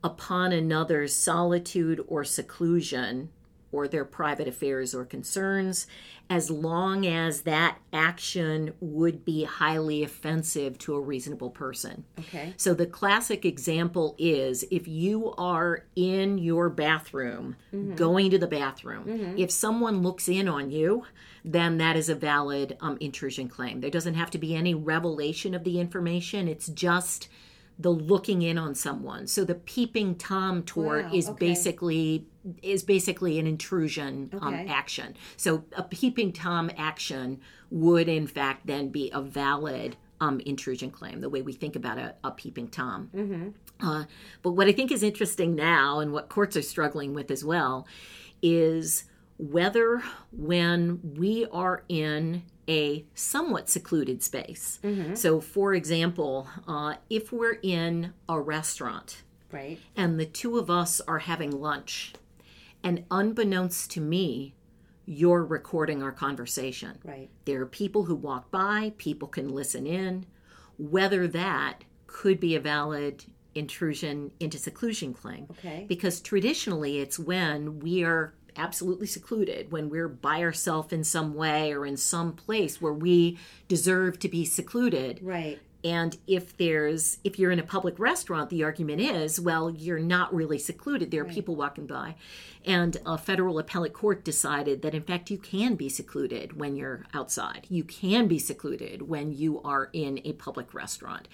upon 0.03 0.51
another's 0.51 1.15
solitude 1.15 2.03
or 2.07 2.23
seclusion 2.23 3.29
or 3.73 3.87
their 3.87 4.05
private 4.05 4.47
affairs 4.47 4.95
or 4.95 5.03
concerns, 5.03 5.87
as 6.29 6.49
long 6.49 7.05
as 7.05 7.41
that 7.41 7.77
action 7.91 8.73
would 8.79 9.25
be 9.25 9.43
highly 9.43 10.03
offensive 10.03 10.77
to 10.77 10.95
a 10.95 11.01
reasonable 11.01 11.49
person. 11.49 12.05
Okay. 12.19 12.53
So 12.55 12.73
the 12.73 12.85
classic 12.85 13.43
example 13.45 14.15
is 14.17 14.63
if 14.71 14.87
you 14.87 15.33
are 15.37 15.85
in 15.95 16.37
your 16.37 16.69
bathroom, 16.69 17.57
mm-hmm. 17.73 17.95
going 17.95 18.31
to 18.31 18.37
the 18.37 18.47
bathroom, 18.47 19.05
mm-hmm. 19.05 19.37
if 19.37 19.51
someone 19.51 20.01
looks 20.01 20.29
in 20.29 20.47
on 20.47 20.71
you, 20.71 21.05
then 21.43 21.77
that 21.79 21.97
is 21.97 22.07
a 22.07 22.15
valid 22.15 22.77
um, 22.79 22.97
intrusion 23.01 23.49
claim. 23.49 23.81
There 23.81 23.89
doesn't 23.89 24.13
have 24.15 24.31
to 24.31 24.37
be 24.37 24.55
any 24.55 24.73
revelation 24.73 25.53
of 25.53 25.63
the 25.63 25.79
information. 25.79 26.47
It's 26.47 26.67
just 26.67 27.27
the 27.77 27.89
looking 27.89 28.41
in 28.41 28.57
on 28.57 28.75
someone. 28.75 29.27
So 29.27 29.43
the 29.43 29.55
peeping 29.55 30.15
tom 30.15 30.63
tort 30.63 31.05
wow, 31.05 31.13
is 31.13 31.27
okay. 31.27 31.47
basically 31.47 32.27
is 32.61 32.83
basically 32.83 33.39
an 33.39 33.47
intrusion 33.47 34.29
um, 34.33 34.53
okay. 34.53 34.63
um, 34.63 34.69
action. 34.69 35.15
So 35.37 35.63
a 35.75 35.83
peeping 35.83 36.33
tom 36.33 36.69
action 36.77 37.39
would 37.69 38.07
in 38.07 38.27
fact 38.27 38.67
then 38.67 38.89
be 38.89 39.09
a 39.13 39.21
valid 39.21 39.95
um, 40.19 40.39
intrusion 40.41 40.91
claim. 40.91 41.21
The 41.21 41.29
way 41.29 41.41
we 41.41 41.53
think 41.53 41.75
about 41.75 41.97
a, 41.97 42.15
a 42.23 42.31
peeping 42.31 42.69
tom. 42.69 43.09
Mm-hmm. 43.15 43.49
Uh, 43.87 44.05
but 44.41 44.51
what 44.51 44.67
I 44.67 44.71
think 44.71 44.91
is 44.91 45.03
interesting 45.03 45.55
now, 45.55 45.99
and 45.99 46.13
what 46.13 46.29
courts 46.29 46.55
are 46.55 46.61
struggling 46.61 47.13
with 47.13 47.29
as 47.31 47.43
well, 47.43 47.87
is 48.41 49.05
whether 49.37 50.03
when 50.31 50.99
we 51.17 51.45
are 51.51 51.83
in 51.89 52.43
a 52.69 53.05
somewhat 53.13 53.69
secluded 53.69 54.23
space. 54.23 54.79
Mm-hmm. 54.83 55.15
So, 55.15 55.41
for 55.41 55.73
example, 55.73 56.47
uh, 56.67 56.95
if 57.09 57.31
we're 57.31 57.57
in 57.61 58.13
a 58.29 58.39
restaurant, 58.39 59.23
right, 59.51 59.79
and 59.97 60.19
the 60.19 60.25
two 60.25 60.57
of 60.57 60.69
us 60.69 61.01
are 61.01 61.19
having 61.19 61.51
lunch, 61.51 62.13
and 62.83 63.05
unbeknownst 63.09 63.91
to 63.91 64.01
me, 64.01 64.55
you're 65.05 65.43
recording 65.43 66.01
our 66.01 66.11
conversation. 66.11 66.97
Right. 67.03 67.29
There 67.45 67.61
are 67.61 67.65
people 67.65 68.05
who 68.05 68.15
walk 68.15 68.51
by, 68.51 68.93
people 68.97 69.27
can 69.27 69.49
listen 69.49 69.85
in. 69.85 70.25
Whether 70.77 71.27
that 71.27 71.83
could 72.07 72.39
be 72.39 72.55
a 72.55 72.59
valid 72.59 73.25
intrusion 73.55 74.31
into 74.39 74.57
seclusion 74.57 75.13
claim. 75.13 75.47
Okay. 75.51 75.85
Because 75.87 76.19
traditionally 76.19 76.99
it's 76.99 77.19
when 77.19 77.79
we 77.79 78.03
are 78.03 78.33
absolutely 78.55 79.07
secluded, 79.07 79.71
when 79.71 79.89
we're 79.89 80.07
by 80.07 80.41
ourselves 80.41 80.93
in 80.93 81.03
some 81.03 81.33
way 81.33 81.73
or 81.73 81.85
in 81.85 81.97
some 81.97 82.33
place 82.33 82.81
where 82.81 82.93
we 82.93 83.37
deserve 83.67 84.19
to 84.19 84.29
be 84.29 84.45
secluded. 84.45 85.19
Right. 85.21 85.59
And 85.83 86.17
if 86.27 86.55
there's 86.55 87.17
if 87.23 87.37
you're 87.37 87.51
in 87.51 87.59
a 87.59 87.63
public 87.63 87.99
restaurant, 87.99 88.49
the 88.49 88.63
argument 88.63 89.01
is, 89.01 89.39
well, 89.39 89.69
you're 89.69 89.99
not 89.99 90.33
really 90.33 90.57
secluded. 90.57 91.11
There 91.11 91.21
are 91.21 91.25
right. 91.25 91.33
people 91.33 91.55
walking 91.55 91.87
by. 91.87 92.15
And 92.65 92.97
a 93.05 93.17
federal 93.17 93.59
appellate 93.59 93.93
court 93.93 94.23
decided 94.23 94.81
that 94.81 94.95
in 94.95 95.03
fact 95.03 95.29
you 95.29 95.37
can 95.37 95.75
be 95.75 95.89
secluded 95.89 96.57
when 96.57 96.75
you're 96.75 97.05
outside. 97.13 97.67
You 97.69 97.83
can 97.83 98.27
be 98.27 98.39
secluded 98.39 99.01
when 99.03 99.33
you 99.33 99.61
are 99.63 99.89
in 99.91 100.21
a 100.23 100.33
public 100.33 100.73
restaurant. 100.73 101.27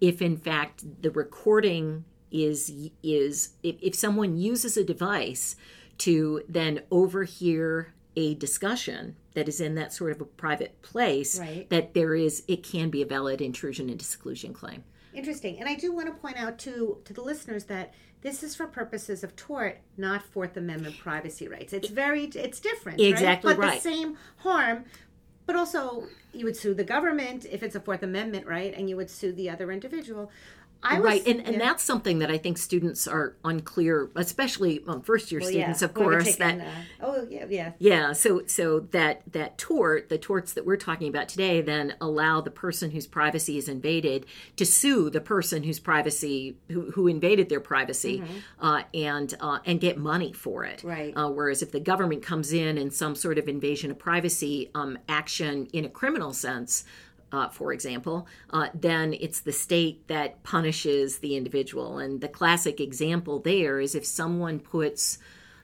If 0.00 0.22
in 0.22 0.36
fact 0.36 1.02
the 1.02 1.10
recording 1.10 2.04
is 2.30 2.90
is 3.02 3.50
if, 3.62 3.76
if 3.82 3.94
someone 3.94 4.36
uses 4.36 4.76
a 4.76 4.84
device 4.84 5.56
to 5.98 6.42
then 6.48 6.82
overhear 6.90 7.94
a 8.16 8.34
discussion 8.34 9.16
that 9.34 9.48
is 9.48 9.60
in 9.60 9.74
that 9.74 9.92
sort 9.92 10.10
of 10.12 10.20
a 10.20 10.24
private 10.24 10.80
place, 10.82 11.38
Right. 11.38 11.68
that 11.70 11.94
there 11.94 12.14
is 12.14 12.42
it 12.48 12.62
can 12.62 12.90
be 12.90 13.02
a 13.02 13.06
valid 13.06 13.40
intrusion 13.40 13.88
into 13.90 14.04
seclusion 14.04 14.52
claim. 14.54 14.84
Interesting. 15.14 15.58
And 15.60 15.68
I 15.68 15.74
do 15.74 15.92
want 15.92 16.08
to 16.08 16.14
point 16.14 16.36
out 16.36 16.58
to 16.60 16.98
to 17.04 17.12
the 17.12 17.22
listeners 17.22 17.64
that 17.64 17.94
this 18.22 18.42
is 18.42 18.56
for 18.56 18.66
purposes 18.66 19.22
of 19.22 19.36
tort, 19.36 19.78
not 19.96 20.22
Fourth 20.22 20.56
Amendment 20.56 20.98
privacy 20.98 21.46
rights. 21.48 21.72
It's 21.72 21.88
very 21.88 22.24
it's 22.24 22.60
different. 22.60 22.98
right? 22.98 23.08
Exactly 23.08 23.54
But 23.54 23.60
right. 23.60 23.82
the 23.82 23.88
same 23.90 24.16
harm. 24.38 24.84
But 25.46 25.54
also 25.56 26.08
you 26.32 26.44
would 26.44 26.56
sue 26.56 26.74
the 26.74 26.84
government 26.84 27.46
if 27.50 27.62
it's 27.62 27.76
a 27.76 27.80
Fourth 27.80 28.02
Amendment 28.02 28.46
right, 28.46 28.74
and 28.74 28.90
you 28.90 28.96
would 28.96 29.08
sue 29.10 29.32
the 29.32 29.48
other 29.48 29.70
individual. 29.70 30.30
I 30.82 30.98
right, 30.98 31.26
and, 31.26 31.40
and 31.40 31.54
yeah. 31.54 31.58
that's 31.58 31.82
something 31.82 32.20
that 32.20 32.30
I 32.30 32.38
think 32.38 32.58
students 32.58 33.08
are 33.08 33.36
unclear, 33.44 34.10
especially 34.14 34.82
um, 34.86 35.02
first 35.02 35.32
year 35.32 35.40
Well, 35.40 35.50
students, 35.50 35.80
yeah. 35.80 35.84
of 35.84 35.94
course. 35.94 36.36
that 36.36 36.60
uh, 36.60 36.64
oh 37.00 37.26
yeah, 37.28 37.46
yeah. 37.48 37.72
Yeah, 37.78 38.12
so 38.12 38.42
so 38.46 38.80
that 38.80 39.22
that 39.32 39.58
tort, 39.58 40.08
the 40.08 40.18
torts 40.18 40.52
that 40.52 40.64
we're 40.64 40.76
talking 40.76 41.08
about 41.08 41.28
today, 41.28 41.60
then 41.60 41.94
allow 42.00 42.40
the 42.40 42.50
person 42.50 42.92
whose 42.92 43.06
privacy 43.06 43.58
is 43.58 43.68
invaded 43.68 44.26
to 44.56 44.64
sue 44.64 45.10
the 45.10 45.20
person 45.20 45.64
whose 45.64 45.80
privacy 45.80 46.56
who, 46.68 46.92
who 46.92 47.08
invaded 47.08 47.48
their 47.48 47.60
privacy, 47.60 48.22
uh, 48.60 48.82
and 48.94 49.34
uh, 49.40 49.58
and 49.64 49.80
get 49.80 49.98
money 49.98 50.32
for 50.32 50.64
it. 50.64 50.78
Mm-hmm. 50.78 50.88
Right. 50.88 51.16
Uh, 51.16 51.30
whereas 51.30 51.62
if 51.62 51.72
the 51.72 51.80
government 51.80 52.22
comes 52.22 52.52
in 52.52 52.78
in 52.78 52.90
some 52.90 53.14
sort 53.14 53.38
of 53.38 53.48
invasion 53.48 53.90
of 53.90 53.98
privacy 53.98 54.70
um, 54.74 54.98
action 55.08 55.66
in 55.72 55.84
a 55.84 55.88
criminal 55.88 56.32
sense. 56.32 56.84
Uh, 57.32 57.48
for 57.48 57.72
example, 57.72 58.26
uh, 58.50 58.68
then 58.72 59.12
it's 59.12 59.40
the 59.40 59.52
state 59.52 60.06
that 60.08 60.42
punishes 60.44 61.18
the 61.18 61.36
individual. 61.36 61.98
And 61.98 62.20
the 62.20 62.28
classic 62.28 62.80
example 62.80 63.40
there 63.40 63.80
is 63.80 63.94
if 63.94 64.06
someone 64.06 64.60
puts 64.60 65.18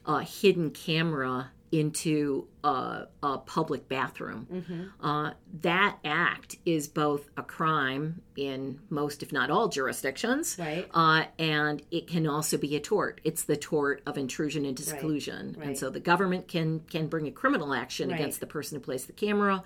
a 0.04 0.22
hidden 0.22 0.70
camera 0.70 1.52
into 1.72 2.46
a, 2.62 3.06
a 3.22 3.38
public 3.38 3.88
bathroom. 3.88 4.46
Mm-hmm. 4.52 5.06
Uh, 5.06 5.32
that 5.62 5.96
act 6.04 6.56
is 6.66 6.86
both 6.86 7.30
a 7.38 7.42
crime 7.42 8.20
in 8.36 8.78
most, 8.90 9.22
if 9.22 9.32
not 9.32 9.50
all, 9.50 9.68
jurisdictions, 9.68 10.56
Right. 10.58 10.86
uh, 10.92 11.24
and 11.38 11.82
it 11.90 12.06
can 12.08 12.26
also 12.26 12.58
be 12.58 12.76
a 12.76 12.80
tort. 12.80 13.22
It's 13.24 13.44
the 13.44 13.56
tort 13.56 14.02
of 14.04 14.18
intrusion 14.18 14.66
into 14.66 14.82
seclusion, 14.82 15.56
right. 15.58 15.68
and 15.68 15.78
so 15.78 15.88
the 15.88 16.00
government 16.00 16.46
can 16.46 16.80
can 16.90 17.06
bring 17.08 17.26
a 17.26 17.30
criminal 17.32 17.72
action 17.72 18.10
Right. 18.10 18.20
against 18.20 18.40
the 18.40 18.46
person 18.46 18.76
who 18.78 18.84
placed 18.84 19.06
the 19.06 19.14
camera. 19.14 19.64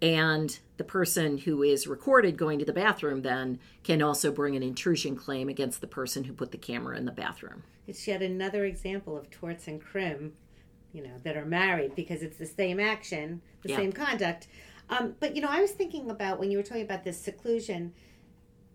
And 0.00 0.58
the 0.76 0.84
person 0.84 1.38
who 1.38 1.62
is 1.62 1.86
recorded 1.88 2.36
going 2.36 2.58
to 2.60 2.64
the 2.64 2.72
bathroom 2.72 3.22
then 3.22 3.58
can 3.82 4.00
also 4.00 4.30
bring 4.30 4.54
an 4.54 4.62
intrusion 4.62 5.16
claim 5.16 5.48
against 5.48 5.80
the 5.80 5.86
person 5.88 6.24
who 6.24 6.32
put 6.32 6.52
the 6.52 6.58
camera 6.58 6.96
in 6.96 7.04
the 7.04 7.12
bathroom. 7.12 7.64
It's 7.86 8.06
yet 8.06 8.22
another 8.22 8.64
example 8.64 9.16
of 9.16 9.30
torts 9.30 9.66
and 9.66 9.82
crim, 9.82 10.34
you 10.92 11.02
know, 11.02 11.18
that 11.24 11.36
are 11.36 11.44
married 11.44 11.94
because 11.96 12.22
it's 12.22 12.36
the 12.36 12.46
same 12.46 12.78
action, 12.78 13.42
the 13.62 13.70
Yeah. 13.70 13.76
same 13.76 13.92
conduct. 13.92 14.46
Um, 14.88 15.16
but 15.20 15.34
you 15.34 15.42
know, 15.42 15.48
I 15.50 15.60
was 15.60 15.72
thinking 15.72 16.10
about 16.10 16.38
when 16.38 16.50
you 16.50 16.58
were 16.58 16.62
talking 16.64 16.84
about 16.84 17.04
this 17.04 17.18
seclusion. 17.20 17.92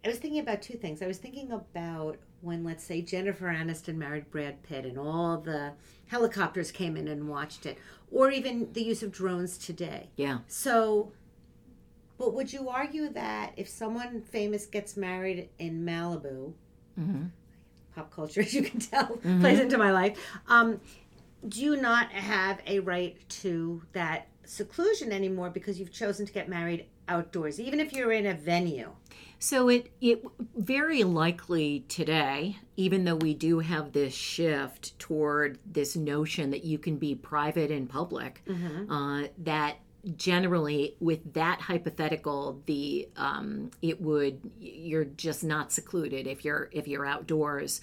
I 0.03 0.10
was 0.10 0.17
thinking 0.17 0.39
about 0.39 0.62
two 0.62 0.75
things. 0.75 1.01
I 1.01 1.07
was 1.07 1.17
thinking 1.17 1.51
about 1.51 2.17
when, 2.41 2.63
let's 2.63 2.83
say, 2.83 3.01
Jennifer 3.01 3.45
Aniston 3.45 3.95
married 3.95 4.29
Brad 4.29 4.62
Pitt, 4.63 4.86
and 4.86 4.98
all 4.98 5.38
the 5.38 5.74
helicopters 6.07 6.72
came 6.72 6.98
in 6.98 7.07
and 7.07 7.29
watched 7.29 7.65
it, 7.65 7.77
or 8.12 8.29
even 8.29 8.72
the 8.74 8.83
use 8.83 9.01
of 9.01 9.12
drones 9.12 9.57
today. 9.57 10.10
Yeah. 10.17 10.39
So, 10.48 11.13
but 12.17 12.33
would 12.33 12.51
you 12.51 12.69
argue 12.69 13.10
that 13.10 13.53
if 13.55 13.69
someone 13.69 14.22
famous 14.22 14.65
gets 14.65 14.98
married 14.98 15.50
in 15.57 15.86
Malibu, 15.86 16.53
pop 17.95 18.12
culture, 18.12 18.41
as 18.41 18.53
you 18.53 18.63
can 18.63 18.79
tell, 18.79 19.17
plays 19.39 19.60
into 19.60 19.77
my 19.77 19.91
life, 19.91 20.17
um, 20.48 20.81
do 21.48 21.62
you 21.62 21.77
not 21.77 22.12
have 22.12 22.62
a 22.67 22.79
right 22.79 23.17
to 23.27 23.81
that 23.93 24.27
seclusion 24.45 25.12
anymore 25.13 25.50
because 25.50 25.79
you've 25.79 25.91
chosen 25.91 26.25
to 26.25 26.33
get 26.33 26.50
married 26.50 26.86
outdoors, 27.07 27.60
even 27.60 27.79
if 27.79 27.93
you're 27.93 28.12
in 28.12 28.25
a 28.25 28.33
venue? 28.33 28.91
So 29.43 29.67
it 29.67 29.91
it 30.00 30.23
very 30.55 31.03
likely 31.03 31.83
today, 31.89 32.59
even 32.77 33.03
though 33.03 33.17
we 33.17 33.33
do 33.33 33.59
have 33.59 33.91
this 33.91 34.13
shift 34.13 34.97
toward 35.00 35.59
this 35.65 35.97
notion 35.97 36.51
that 36.51 36.63
you 36.63 36.77
can 36.77 36.95
be 36.95 37.13
private 37.13 37.69
and 37.69 37.89
public, 37.89 38.41
uh, 38.89 39.27
that 39.39 39.79
generally 40.15 40.95
with 41.01 41.33
that 41.33 41.59
hypothetical, 41.59 42.62
the 42.67 43.09
um, 43.17 43.71
it 43.81 44.01
would 44.01 44.39
you're 44.62 45.03
just 45.03 45.43
not 45.43 45.73
secluded 45.73 46.25
if 46.25 46.45
you're 46.45 46.69
if 46.71 46.88
you're 46.88 47.05
outdoors. 47.05 47.81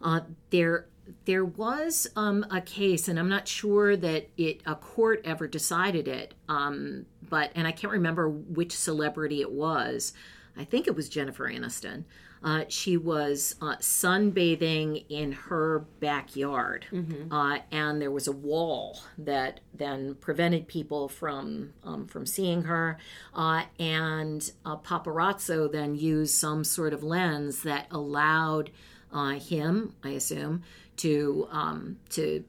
Uh, 0.00 0.20
there 0.50 0.86
there 1.24 1.44
was 1.44 2.06
um, 2.14 2.46
a 2.52 2.60
case, 2.60 3.08
and 3.08 3.18
I'm 3.18 3.28
not 3.28 3.48
sure 3.48 3.96
that 3.96 4.28
it 4.36 4.60
a 4.64 4.76
court 4.76 5.22
ever 5.24 5.48
decided 5.48 6.06
it, 6.06 6.34
um, 6.48 7.06
but 7.28 7.50
and 7.56 7.66
I 7.66 7.72
can't 7.72 7.92
remember 7.92 8.28
which 8.28 8.76
celebrity 8.76 9.40
it 9.40 9.50
was. 9.50 10.12
I 10.56 10.64
think 10.64 10.86
it 10.86 10.94
was 10.94 11.08
Jennifer 11.08 11.48
Aniston. 11.48 12.04
Uh, 12.42 12.64
she 12.68 12.96
was 12.96 13.54
uh, 13.60 13.76
sunbathing 13.76 15.04
in 15.10 15.32
her 15.32 15.80
backyard, 16.00 16.86
uh, 17.30 17.58
and 17.70 18.00
there 18.00 18.10
was 18.10 18.26
a 18.26 18.32
wall 18.32 18.98
that 19.18 19.60
then 19.74 20.14
prevented 20.14 20.66
people 20.66 21.08
from 21.08 21.74
um, 21.84 22.06
from 22.06 22.24
seeing 22.24 22.62
her. 22.62 22.96
Uh, 23.34 23.64
and 23.78 24.52
paparazzo 24.64 25.70
then 25.70 25.94
used 25.94 26.34
some 26.34 26.64
sort 26.64 26.94
of 26.94 27.02
lens 27.02 27.62
that 27.62 27.86
allowed 27.90 28.70
uh, 29.12 29.32
him, 29.32 29.94
I 30.02 30.10
assume, 30.10 30.62
to 30.96 31.46
um, 31.50 31.98
to 32.10 32.44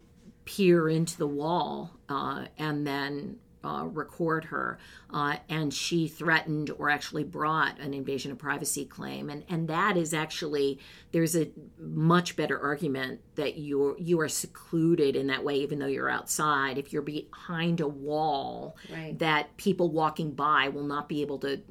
peer 0.45 0.89
into 0.89 1.17
the 1.17 1.27
wall 1.27 1.91
uh, 2.09 2.45
and 2.57 2.85
then 2.85 3.37
uh, 3.63 3.85
record 3.85 4.45
her. 4.45 4.79
Uh, 5.09 5.37
and 5.49 5.73
she 5.73 6.07
threatened 6.07 6.71
or 6.77 6.89
actually 6.89 7.23
brought 7.23 7.79
an 7.79 7.93
invasion 7.93 8.31
of 8.31 8.37
privacy 8.37 8.85
claim. 8.85 9.29
And, 9.29 9.43
and 9.49 9.67
that 9.67 9.97
is 9.97 10.13
actually, 10.13 10.79
there's 11.11 11.35
a 11.35 11.49
much 11.79 12.35
better 12.35 12.59
argument 12.59 13.21
that 13.35 13.57
you're, 13.57 13.97
you 13.99 14.19
are 14.21 14.29
secluded 14.29 15.15
in 15.15 15.27
that 15.27 15.43
way, 15.43 15.55
even 15.55 15.79
though 15.79 15.87
you're 15.87 16.09
outside. 16.09 16.77
If 16.77 16.91
you're 16.91 17.01
behind 17.01 17.81
a 17.81 17.87
wall 17.87 18.75
Right. 18.91 19.17
that 19.19 19.57
people 19.57 19.89
walking 19.91 20.31
by 20.31 20.69
will 20.69 20.83
not 20.83 21.07
be 21.07 21.21
able 21.21 21.39
to 21.39 21.61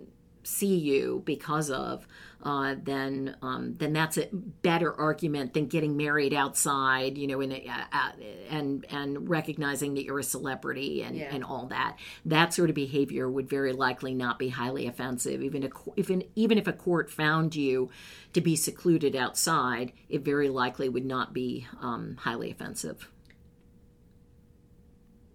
see 0.43 0.77
you 0.77 1.23
because 1.25 1.71
of, 1.71 2.07
uh, 2.43 2.75
then 2.83 3.37
um, 3.43 3.75
then 3.79 3.93
that's 3.93 4.17
a 4.17 4.29
better 4.33 4.95
argument 4.95 5.53
than 5.53 5.67
getting 5.67 5.97
married 5.97 6.33
outside, 6.33 7.19
you 7.19 7.27
know, 7.27 7.41
in 7.41 7.53
a, 7.53 7.67
uh, 7.93 8.13
and 8.49 8.87
and 8.91 9.29
recognizing 9.29 9.95
that 9.95 10.05
you're 10.05 10.19
a 10.21 10.25
celebrity 10.25 11.03
and, 11.03 11.17
Yeah. 11.17 11.35
and 11.35 11.45
all 11.45 11.67
that. 11.67 11.99
That 12.25 12.55
sort 12.55 12.71
of 12.71 12.75
behavior 12.75 13.29
would 13.29 13.49
very 13.49 13.73
likely 13.73 14.15
not 14.15 14.39
be 14.39 14.49
highly 14.49 14.87
offensive. 14.87 15.43
Even 15.43 15.65
a, 15.65 15.71
even 15.97 16.25
even 16.35 16.57
if 16.57 16.67
a 16.67 16.73
court 16.73 17.11
found 17.11 17.55
you 17.55 17.91
to 18.33 18.41
be 18.41 18.57
secluded 18.57 19.15
outside, 19.15 19.93
it 20.09 20.25
very 20.25 20.49
likely 20.49 20.89
would 20.89 21.05
not 21.05 21.35
be 21.35 21.67
um, 21.81 22.17
highly 22.21 22.51
offensive. 22.51 23.09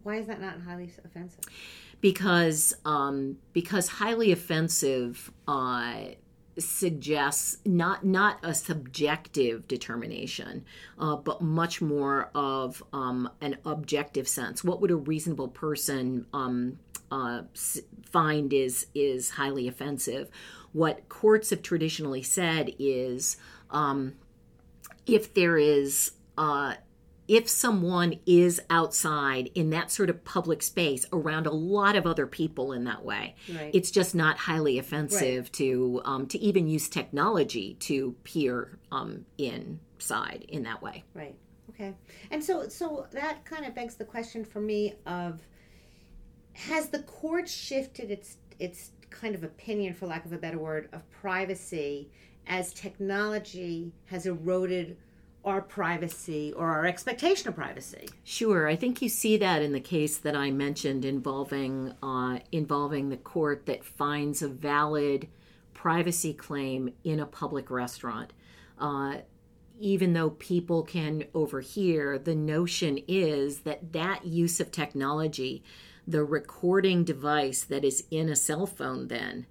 Why 0.06 0.18
is 0.18 0.28
that 0.28 0.39
not 0.39 0.62
highly 0.62 0.91
offensive? 1.04 1.44
because 2.06 2.76
um, 2.86 3.38
because 3.52 3.88
highly 3.88 4.32
offensive 4.32 5.32
uh, 5.48 5.96
suggests 6.58 7.58
not 7.65 8.06
not 8.06 8.38
a 8.44 8.54
subjective 8.54 9.68
determination, 9.68 10.63
uh, 11.00 11.15
but 11.15 11.41
much 11.41 11.82
more 11.82 12.30
of 12.36 12.84
um, 12.94 13.28
an 13.41 13.58
objective 13.65 14.28
sense. 14.28 14.63
What 14.63 14.82
would 14.82 14.91
a 14.91 14.96
reasonable 14.96 15.48
person 15.48 16.28
um, 16.32 16.78
uh, 17.12 17.41
find 18.04 18.54
is 18.54 18.86
is 18.94 19.32
highly 19.32 19.68
offensive? 19.68 20.30
What 20.74 21.10
courts 21.10 21.50
have 21.50 21.63
traditionally 21.63 22.22
said 22.22 22.72
is 22.78 23.38
um, 23.72 24.13
if 25.08 25.34
there 25.34 25.58
is 25.58 26.12
uh, 26.38 26.76
if 27.28 27.50
someone 27.50 28.20
is 28.26 28.62
outside 28.70 29.50
in 29.56 29.72
that 29.72 29.92
sort 29.92 30.10
of 30.10 30.24
public 30.24 30.62
space 30.62 31.06
around 31.12 31.48
a 31.48 31.52
lot 31.52 31.96
of 31.96 32.06
other 32.06 32.28
people 32.28 32.72
in 32.72 32.84
that 32.86 33.04
way, 33.04 33.36
Right. 33.54 33.72
it's 33.74 33.90
just 33.92 34.14
not 34.14 34.38
highly 34.38 34.78
offensive 34.78 35.52
to 35.54 36.02
um, 36.06 36.28
to 36.28 36.38
even 36.40 36.68
use 36.68 36.88
technology 36.90 37.76
to 37.82 38.16
peer 38.24 38.78
um, 38.92 39.26
inside 39.38 40.46
in 40.48 40.64
that 40.64 40.82
way. 40.82 41.04
Right. 41.14 41.36
Okay. 41.72 41.94
And 42.32 42.44
so 42.44 42.68
so 42.70 43.08
that 43.12 43.44
kind 43.46 43.66
of 43.66 43.74
begs 43.74 43.96
the 43.96 44.06
question 44.06 44.46
for 44.46 44.62
me 44.62 44.94
of 45.06 45.42
has 46.54 46.90
the 46.90 47.00
court 47.04 47.50
shifted 47.50 48.12
its 48.12 48.38
its 48.60 48.92
kind 49.10 49.36
of 49.36 49.44
opinion 49.44 49.94
for 49.94 50.08
lack 50.08 50.26
of 50.26 50.34
a 50.34 50.38
better 50.38 50.58
word 50.58 50.90
of 50.94 51.10
privacy 51.12 52.10
as 52.48 52.74
technology 52.74 53.92
has 54.06 54.26
eroded 54.26 54.98
our 55.46 55.62
privacy 55.62 56.52
or 56.54 56.68
our 56.68 56.86
expectation 56.86 57.48
of 57.48 57.56
privacy? 57.56 58.10
Sure, 58.24 58.68
I 58.68 58.76
think 58.76 59.02
you 59.02 59.10
see 59.10 59.38
that 59.38 59.62
in 59.62 59.72
the 59.72 59.80
case 59.80 60.18
that 60.18 60.36
I 60.36 60.52
mentioned 60.52 61.06
involving 61.06 61.94
uh, 62.02 62.40
involving 62.52 63.10
the 63.10 63.18
court 63.18 63.66
that 63.68 63.84
finds 63.84 64.42
a 64.42 64.48
valid 64.48 65.28
privacy 65.74 66.34
claim 66.34 66.94
in 67.04 67.20
a 67.20 67.26
public 67.26 67.70
restaurant. 67.70 68.34
Uh, 68.80 69.18
even 69.80 70.14
though 70.14 70.32
people 70.32 70.84
can 70.84 71.26
overhear, 71.34 72.18
the 72.18 72.36
notion 72.36 73.00
is 73.08 73.60
that 73.60 73.94
that 73.94 74.26
use 74.26 74.60
of 74.60 74.72
technology, 74.72 75.64
the 76.08 76.24
recording 76.24 77.04
device 77.04 77.64
that 77.64 77.84
is 77.84 78.06
in 78.10 78.30
a 78.30 78.36
cell 78.36 78.66
phone, 78.66 79.10
then 79.10 79.46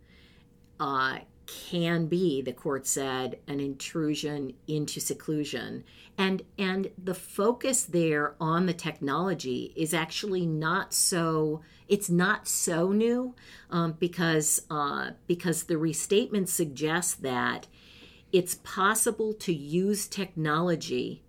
uh, 0.81 1.19
can 1.47 2.07
be, 2.07 2.43
the 2.43 2.53
court 2.53 2.87
said, 2.87 3.39
an 3.47 3.61
intrusion 3.61 4.55
into 4.67 5.01
seclusion. 5.01 5.85
And 6.17 6.43
and 6.59 6.91
the 7.03 7.15
focus 7.15 7.85
there 7.85 8.35
on 8.41 8.67
the 8.67 8.73
technology 8.73 9.73
is 9.77 9.93
actually 9.93 10.47
not 10.47 10.95
so 10.95 11.63
it's 11.89 12.09
not 12.09 12.47
so 12.49 12.93
new 12.93 13.35
um, 13.71 13.97
because 13.99 14.63
uh, 14.71 15.11
because 15.27 15.65
the 15.65 15.79
restatement 15.79 16.49
suggests 16.49 17.15
that 17.15 17.67
it's 18.33 18.57
possible 18.57 19.33
to 19.33 19.53
use 19.53 20.07
technology 20.07 21.23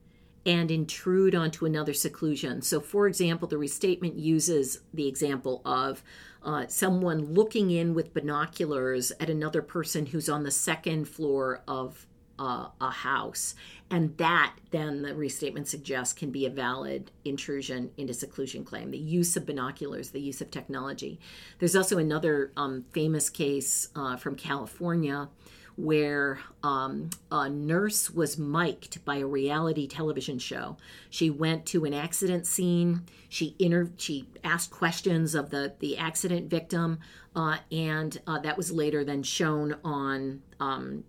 and 0.46 0.70
intrude 0.70 1.34
onto 1.34 1.66
another 1.66 1.94
seclusion. 1.94 2.62
So, 2.62 2.80
for 2.80 3.08
example, 3.08 3.48
the 3.48 3.58
restatement 3.58 4.16
uses 4.16 4.80
the 4.94 5.08
example 5.08 5.62
of 5.66 6.04
uh, 6.46 6.68
someone 6.68 7.34
looking 7.34 7.72
in 7.72 7.94
with 7.94 8.14
binoculars 8.14 9.12
at 9.20 9.30
another 9.30 9.62
person 9.62 10.06
who's 10.06 10.30
on 10.30 10.44
the 10.44 10.52
second 10.52 11.06
floor 11.06 11.62
of 11.68 12.06
uh, 12.38 12.68
a 12.80 12.92
house. 12.92 13.56
And 13.90 14.18
that, 14.18 14.56
then, 14.72 15.02
the 15.02 15.16
restatement 15.16 15.68
suggests, 15.68 16.14
can 16.14 16.32
be 16.32 16.46
a 16.46 16.50
valid 16.50 17.12
intrusion 17.24 17.92
into 17.98 18.14
seclusion 18.14 18.64
claim. 18.64 18.92
The 18.92 18.98
use 18.98 19.38
of 19.38 19.46
binoculars, 19.46 20.10
the 20.10 20.22
use 20.22 20.42
of 20.42 20.52
technology. 20.52 21.20
There's 21.60 21.76
also 21.76 21.98
another 21.98 22.52
um, 22.58 22.86
famous 22.92 23.30
case 23.30 23.90
uh, 23.96 24.18
from 24.18 24.36
California 24.36 25.30
where 25.78 26.40
um, 26.64 27.10
a 27.32 27.50
nurse 27.50 28.10
was 28.10 28.38
mic'd 28.38 29.04
by 29.04 29.18
a 29.18 29.26
reality 29.26 29.88
television 29.88 30.40
show. 30.40 30.78
She 31.10 31.30
went 31.30 31.66
to 31.68 31.86
an 31.86 31.94
accident 31.94 32.48
scene. 32.48 33.04
She 33.28 33.56
inter- 33.60 33.92
she 33.98 34.28
asked 34.44 34.72
questions 34.72 35.36
of 35.36 35.50
the 35.50 35.74
the 35.80 35.98
accident 35.98 36.50
victim, 36.50 37.00
uh, 37.36 37.58
and 37.72 38.18
uh, 38.26 38.40
that 38.40 38.58
was 38.58 38.72
later 38.72 39.04
then 39.04 39.24
shown 39.24 39.76
on 39.84 40.42
um, 40.60 41.04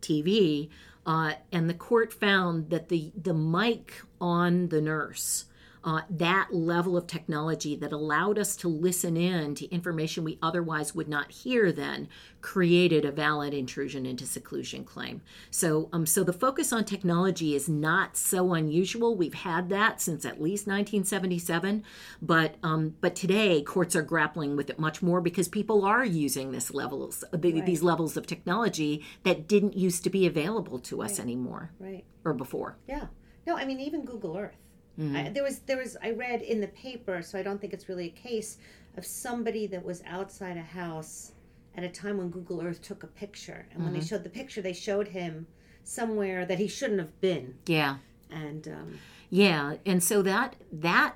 TV. 0.00 0.70
Uh, 1.04 1.32
and 1.50 1.68
the 1.68 1.74
court 1.74 2.12
found 2.12 2.70
that 2.70 2.88
the 2.88 3.12
the 3.20 3.34
mic 3.34 4.02
on 4.20 4.68
the 4.68 4.80
nurse 4.80 5.46
uh, 5.84 6.02
that 6.08 6.48
level 6.52 6.96
of 6.96 7.06
technology 7.06 7.74
that 7.76 7.92
allowed 7.92 8.38
us 8.38 8.54
to 8.56 8.68
listen 8.68 9.16
in 9.16 9.54
to 9.56 9.66
information 9.70 10.24
we 10.24 10.38
otherwise 10.42 10.94
would 10.94 11.08
not 11.08 11.32
hear 11.32 11.72
then 11.72 12.08
created 12.40 13.04
a 13.04 13.12
valid 13.12 13.54
intrusion 13.54 14.06
into 14.06 14.26
seclusion 14.26 14.84
claim. 14.84 15.22
So, 15.50 15.88
um, 15.92 16.06
so 16.06 16.22
the 16.24 16.32
focus 16.32 16.72
on 16.72 16.84
technology 16.84 17.54
is 17.54 17.68
not 17.68 18.16
so 18.16 18.54
unusual. 18.54 19.16
We've 19.16 19.34
had 19.34 19.68
that 19.70 20.00
since 20.00 20.24
at 20.24 20.40
least 20.40 20.66
1977, 20.66 21.84
but 22.20 22.56
um, 22.62 22.94
but 23.00 23.14
today 23.14 23.62
courts 23.62 23.96
are 23.96 24.02
grappling 24.02 24.56
with 24.56 24.70
it 24.70 24.78
much 24.78 25.02
more 25.02 25.20
because 25.20 25.48
people 25.48 25.84
are 25.84 26.04
using 26.04 26.52
this 26.52 26.72
levels 26.72 27.24
the, 27.32 27.52
right. 27.52 27.66
these 27.66 27.82
levels 27.82 28.16
of 28.16 28.26
technology 28.26 29.04
that 29.24 29.48
didn't 29.48 29.76
used 29.76 30.04
to 30.04 30.10
be 30.10 30.26
available 30.26 30.78
to 30.78 31.02
us 31.02 31.18
right. 31.18 31.20
anymore, 31.20 31.70
right, 31.78 32.04
or 32.24 32.34
before. 32.34 32.76
Yeah. 32.86 33.06
No, 33.46 33.56
I 33.56 33.64
mean 33.64 33.80
even 33.80 34.04
Google 34.04 34.36
Earth 34.36 34.61
Mm-hmm. 34.98 35.16
I, 35.16 35.28
there 35.30 35.42
was 35.42 35.60
there 35.60 35.78
was 35.78 35.96
I 36.02 36.10
read 36.10 36.42
in 36.42 36.60
the 36.60 36.68
paper, 36.68 37.22
so 37.22 37.38
I 37.38 37.42
don't 37.42 37.60
think 37.60 37.72
it's 37.72 37.88
really 37.88 38.06
a 38.06 38.28
case 38.28 38.58
of 38.96 39.06
somebody 39.06 39.66
that 39.68 39.84
was 39.84 40.02
outside 40.06 40.56
a 40.56 40.62
house 40.62 41.32
at 41.74 41.84
a 41.84 41.88
time 41.88 42.18
when 42.18 42.28
Google 42.28 42.60
Earth 42.62 42.82
took 42.82 43.02
a 43.02 43.06
picture, 43.06 43.66
and 43.70 43.72
mm-hmm. 43.72 43.84
when 43.84 43.92
they 43.92 44.00
mm-hmm. 44.00 44.08
showed 44.08 44.24
the 44.24 44.30
picture, 44.30 44.60
they 44.60 44.74
showed 44.74 45.08
him 45.08 45.46
somewhere 45.84 46.44
that 46.44 46.58
he 46.58 46.68
shouldn't 46.68 47.00
have 47.00 47.20
been. 47.20 47.54
Yeah. 47.66 47.96
And 48.30 48.68
um, 48.68 48.98
yeah, 49.30 49.76
and 49.84 50.02
so 50.02 50.22
that 50.22 50.56
that 50.72 51.14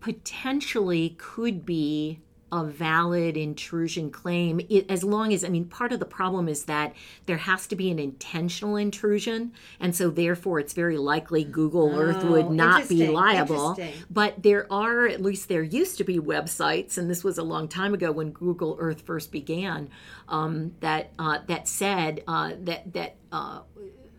potentially 0.00 1.14
could 1.18 1.64
be 1.64 2.20
a 2.52 2.64
valid 2.64 3.36
intrusion 3.36 4.10
claim 4.10 4.60
as 4.88 5.04
long 5.04 5.32
as 5.32 5.44
i 5.44 5.48
mean 5.48 5.64
part 5.64 5.92
of 5.92 6.00
the 6.00 6.04
problem 6.04 6.48
is 6.48 6.64
that 6.64 6.94
there 7.26 7.36
has 7.36 7.66
to 7.66 7.76
be 7.76 7.90
an 7.90 7.98
intentional 7.98 8.76
intrusion 8.76 9.52
and 9.78 9.94
so 9.94 10.10
therefore 10.10 10.58
it's 10.58 10.72
very 10.72 10.98
likely 10.98 11.44
google 11.44 11.94
oh, 11.94 11.98
earth 11.98 12.24
would 12.24 12.50
not 12.50 12.88
be 12.88 13.06
liable. 13.06 13.78
but 14.10 14.42
there 14.42 14.70
are 14.72 15.06
at 15.06 15.22
least 15.22 15.48
there 15.48 15.62
used 15.62 15.96
to 15.96 16.04
be 16.04 16.18
websites 16.18 16.98
and 16.98 17.10
this 17.10 17.22
was 17.22 17.38
a 17.38 17.42
long 17.42 17.68
time 17.68 17.94
ago 17.94 18.10
when 18.10 18.30
google 18.30 18.76
earth 18.80 19.02
first 19.02 19.30
began 19.30 19.88
um, 20.28 20.72
that 20.80 21.10
uh, 21.18 21.38
that 21.46 21.68
said 21.68 22.22
uh, 22.26 22.52
that 22.60 22.92
that 22.92 23.16
uh, 23.32 23.60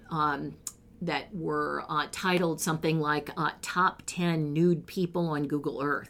um, 0.10 0.54
that 1.01 1.33
were 1.33 1.83
uh, 1.89 2.07
titled 2.11 2.61
something 2.61 2.99
like 2.99 3.29
uh, 3.37 3.51
"Top 3.61 4.03
10 4.05 4.53
Nude 4.53 4.85
People 4.85 5.27
on 5.29 5.47
Google 5.47 5.81
Earth." 5.81 6.09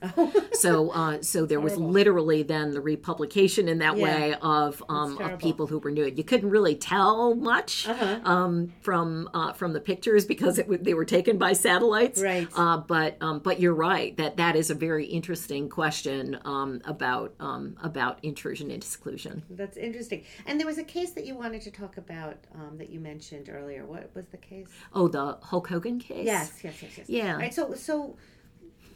so, 0.54 0.90
uh, 0.92 1.22
so 1.22 1.46
there 1.46 1.60
was 1.60 1.78
literally 1.78 2.44
then 2.44 2.72
the 2.72 2.82
republication 2.82 3.68
in 3.68 3.80
that 3.80 3.98
yeah. 3.98 4.04
way 4.04 4.36
of 4.42 4.84
um, 4.90 5.18
of 5.20 5.40
people 5.40 5.68
who 5.68 5.80
were 5.80 5.92
nude. 5.92 6.18
You 6.18 6.24
couldn't 6.24 6.50
really 6.50 6.76
tell 6.76 7.36
much 7.36 7.88
uh-huh. 7.88 8.20
um, 8.26 8.74
from 8.82 9.30
uh, 9.34 9.54
from 9.54 9.74
the 9.74 9.82
pictures 9.82 10.26
because 10.26 10.60
it, 10.60 10.84
they 10.84 10.94
were 10.94 11.06
taken 11.06 11.38
by 11.38 11.54
satellites. 11.54 12.22
Right. 12.22 12.48
Uh, 12.56 12.78
but 12.78 13.18
um, 13.22 13.40
but 13.40 13.60
you're 13.60 13.74
right 13.74 14.16
that 14.18 14.38
that 14.38 14.56
is 14.56 14.70
a 14.70 14.76
very 14.76 15.06
interesting 15.06 15.70
question 15.70 16.38
um, 16.46 16.82
about 16.86 17.34
um, 17.40 17.78
about 17.82 18.20
intrusion 18.24 18.72
into 18.72 18.88
seclusion. 18.88 19.44
That's 19.50 19.78
interesting. 19.78 20.24
And 20.46 20.60
there 20.60 20.68
was 20.68 20.78
a 20.78 20.84
case 20.84 21.12
that 21.12 21.26
you 21.26 21.36
wanted 21.36 21.62
to 21.64 21.72
talk 21.72 21.98
about 21.98 22.38
um, 22.56 22.78
that 22.78 22.90
you 22.90 23.00
mentioned 23.00 23.50
earlier. 23.50 23.86
What 23.86 24.12
was 24.16 24.26
the 24.28 24.38
case? 24.38 24.68
Oh, 24.94 25.08
the 25.08 25.38
Hulk 25.42 25.68
Hogan 25.68 26.00
case. 26.00 26.26
Yes, 26.26 26.60
yes, 26.64 26.82
yes, 26.82 26.92
yes. 26.98 27.10
Yeah. 27.10 27.34
All 27.34 27.40
right. 27.40 27.54
So, 27.54 27.74
so 27.74 28.16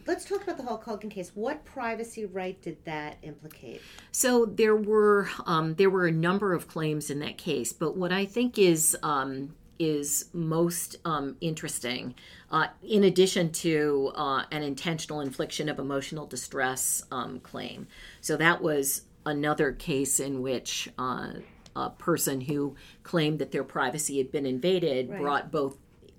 let's 0.05 0.25
talk 0.25 0.43
about 0.43 0.57
the 0.57 0.63
Hulk 0.63 0.83
Hogan 0.83 1.09
case. 1.09 1.31
What 1.33 1.65
privacy 1.65 2.25
right 2.25 2.61
did 2.61 2.83
that 2.85 3.17
implicate? 3.21 3.81
So 4.11 4.45
there 4.45 4.75
were 4.75 5.29
um, 5.45 5.75
there 5.75 5.89
were 5.89 6.07
a 6.07 6.11
number 6.11 6.53
of 6.53 6.67
claims 6.67 7.09
in 7.09 7.19
that 7.19 7.37
case, 7.37 7.73
but 7.73 7.95
what 7.95 8.11
I 8.11 8.25
think 8.25 8.57
is 8.57 8.97
um, 9.03 9.55
is 9.77 10.29
most 10.33 10.97
um, 11.03 11.35
interesting, 11.41 12.15
uh, 12.49 12.67
in 12.81 13.03
addition 13.03 13.51
to 13.51 14.11
uh, 14.15 14.43
an 14.51 14.63
intentional 14.63 15.19
infliction 15.19 15.67
of 15.67 15.79
emotional 15.79 16.25
distress 16.25 17.03
um, 17.11 17.39
claim. 17.39 17.87
So 18.21 18.37
that 18.37 18.61
was 18.61 19.01
another 19.25 19.71
case 19.71 20.19
in 20.19 20.41
which. 20.41 20.89
Uh, 20.97 21.33
a 21.75 21.89
person 21.89 22.41
who 22.41 22.75
claimed 23.03 23.39
that 23.39 23.51
their 23.51 23.63
privacy 23.63 24.17
had 24.17 24.31
been 24.31 24.45
invaded 24.45 25.09
right. 25.09 25.21
brought 25.21 25.51
both 25.51 25.77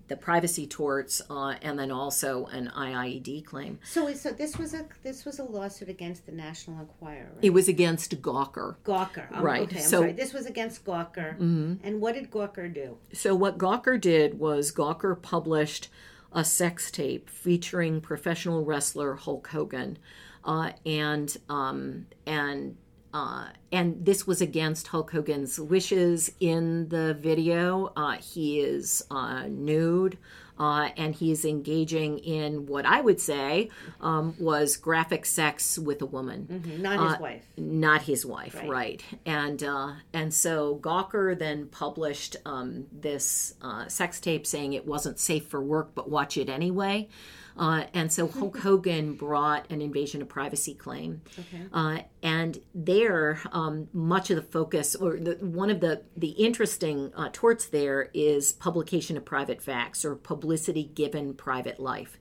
the 0.09 0.17
privacy 0.17 0.67
torts 0.67 1.21
uh, 1.31 1.55
and 1.63 1.79
then 1.79 1.91
also 1.91 2.47
an 2.47 2.71
IIED 2.77 3.45
claim. 3.45 3.79
So, 3.85 4.13
so 4.15 4.31
this 4.31 4.57
was 4.57 4.75
a 4.75 4.87
this 5.03 5.25
was 5.25 5.39
a 5.39 5.45
lawsuit 5.45 5.89
against 5.89 6.27
the 6.27 6.33
National 6.33 6.81
Enquirer. 6.81 7.33
Right? 7.35 7.45
It 7.45 7.51
was 7.51 7.69
against 7.69 8.23
Gawker. 8.23 8.77
Gawker, 8.85 9.27
oh, 9.35 9.43
right? 9.43 9.63
Okay, 9.63 9.79
I'm 9.79 9.83
so 9.83 10.01
sorry. 10.01 10.13
this 10.13 10.33
was 10.33 10.47
against 10.47 10.85
Gawker. 10.85 11.35
Mm-hmm. 11.35 11.75
And 11.83 12.01
what 12.01 12.15
did 12.15 12.31
Gawker 12.31 12.73
do? 12.73 12.99
So 13.13 13.35
what 13.35 13.59
Gawker 13.59 14.01
did 14.01 14.39
was 14.39 14.73
Gawker 14.73 15.21
published 15.21 15.89
a 16.33 16.45
sex 16.45 16.91
tape 16.91 17.31
featuring 17.31 18.01
professional 18.01 18.65
wrestler 18.65 19.15
Hulk 19.17 19.49
Hogan, 19.49 19.99
uh, 20.45 20.73
and 20.85 21.37
um, 21.49 22.07
and 22.27 22.77
uh, 23.17 23.47
and 23.73 24.05
this 24.05 24.27
was 24.27 24.43
against 24.43 24.89
Hulk 24.89 25.11
Hogan's 25.11 25.59
wishes 25.59 26.31
in 26.39 26.91
the 26.91 27.15
video. 27.15 27.91
Uh, 27.97 28.19
he 28.19 28.61
is 28.61 29.03
uh, 29.11 29.45
nude. 29.49 30.19
Uh, 30.59 30.89
and 30.97 31.15
is 31.21 31.45
engaging 31.45 32.19
in 32.21 32.65
what 32.65 32.87
I 32.87 33.03
would 33.03 33.21
say 33.21 33.69
um, 34.01 34.35
was 34.39 34.79
graphic 34.79 35.27
sex 35.27 35.79
with 35.79 36.01
a 36.01 36.07
woman, 36.07 36.49
mm-hmm. 36.51 36.81
not 36.81 36.99
his 36.99 37.13
uh, 37.13 37.19
wife. 37.21 37.43
Not 37.59 38.01
his 38.01 38.25
wife, 38.25 38.55
right? 38.55 38.67
right. 38.71 39.05
And 39.27 39.63
uh, 39.63 39.93
and 40.15 40.33
so 40.33 40.77
Gawker 40.77 41.39
then 41.39 41.67
published 41.67 42.37
um, 42.47 42.87
this 42.91 43.53
sex 43.89 44.19
tape 44.19 44.47
saying 44.47 44.73
it 44.73 44.87
wasn't 44.87 45.19
safe 45.19 45.45
for 45.47 45.61
work, 45.61 45.91
but 45.95 46.09
watch 46.09 46.39
it 46.39 46.49
anyway. 46.49 47.11
Uh, 47.57 47.85
and 47.95 48.13
so 48.13 48.29
Hulk 48.29 48.59
Hogan 48.63 49.15
brought 49.15 49.71
an 49.71 49.81
invasion 49.81 50.23
of 50.23 50.29
privacy 50.29 50.75
claim. 50.75 51.23
Okay. 51.39 51.63
Uh, 51.73 51.99
and 52.23 52.59
there, 52.75 53.41
um, 53.53 53.89
much 53.93 54.31
of 54.31 54.37
the 54.37 54.43
focus, 54.43 54.95
or 54.95 55.17
the, 55.17 55.35
one 55.41 55.71
of 55.71 55.81
the, 55.81 56.03
the 56.17 56.31
interesting 56.31 57.13
uh, 57.17 57.31
torts 57.33 57.67
there 57.67 58.11
is 58.13 58.53
publication 58.53 59.17
of 59.17 59.25
private 59.25 59.63
facts 59.63 60.05
or 60.05 60.15
publicity 60.15 60.85
given 60.85 61.35
private 61.35 61.81
life. 61.81 62.19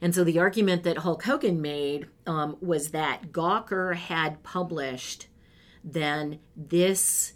And 0.00 0.14
so 0.14 0.24
the 0.24 0.38
argument 0.38 0.82
that 0.84 0.98
Hulk 0.98 1.24
Hogan 1.24 1.62
made 1.62 2.08
um, 2.26 2.56
was 2.60 2.90
that 2.90 3.32
Gawker 3.32 3.96
had 3.96 4.42
published 4.42 5.28
then 5.82 6.40
this 6.54 7.34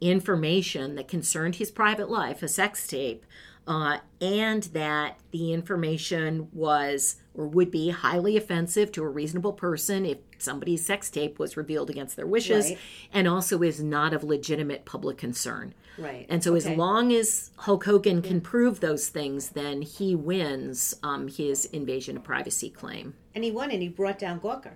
information 0.00 0.96
that 0.96 1.08
concerned 1.08 1.56
his 1.56 1.70
private 1.70 2.10
life, 2.10 2.42
a 2.42 2.48
sex 2.48 2.86
tape, 2.86 3.24
uh, 3.66 3.98
and 4.20 4.64
that 4.64 5.18
the 5.32 5.52
information 5.52 6.48
was 6.52 7.16
or 7.34 7.46
would 7.46 7.70
be 7.70 7.90
highly 7.90 8.36
offensive 8.36 8.90
to 8.92 9.02
a 9.02 9.08
reasonable 9.08 9.52
person 9.52 10.06
if 10.06 10.18
somebody's 10.38 10.86
sex 10.86 11.10
tape 11.10 11.38
was 11.38 11.56
revealed 11.56 11.90
against 11.90 12.16
their 12.16 12.26
wishes, 12.26 12.70
Right. 12.70 12.78
and 13.12 13.28
also 13.28 13.62
is 13.62 13.82
not 13.82 14.14
of 14.14 14.24
legitimate 14.24 14.84
public 14.86 15.18
concern. 15.18 15.74
Right. 15.98 16.26
And 16.28 16.42
so, 16.42 16.54
Okay. 16.54 16.70
as 16.70 16.78
long 16.78 17.12
as 17.12 17.50
Hulk 17.56 17.84
Hogan 17.84 18.22
can 18.22 18.40
prove 18.40 18.80
those 18.80 19.08
things, 19.08 19.50
then 19.50 19.82
he 19.82 20.14
wins 20.14 20.94
um, 21.02 21.28
his 21.28 21.66
invasion 21.66 22.16
of 22.16 22.24
privacy 22.24 22.70
claim. 22.70 23.14
And 23.34 23.44
he 23.44 23.50
won 23.50 23.70
and 23.70 23.82
he 23.82 23.88
brought 23.88 24.18
down 24.18 24.40
Gawker. 24.40 24.72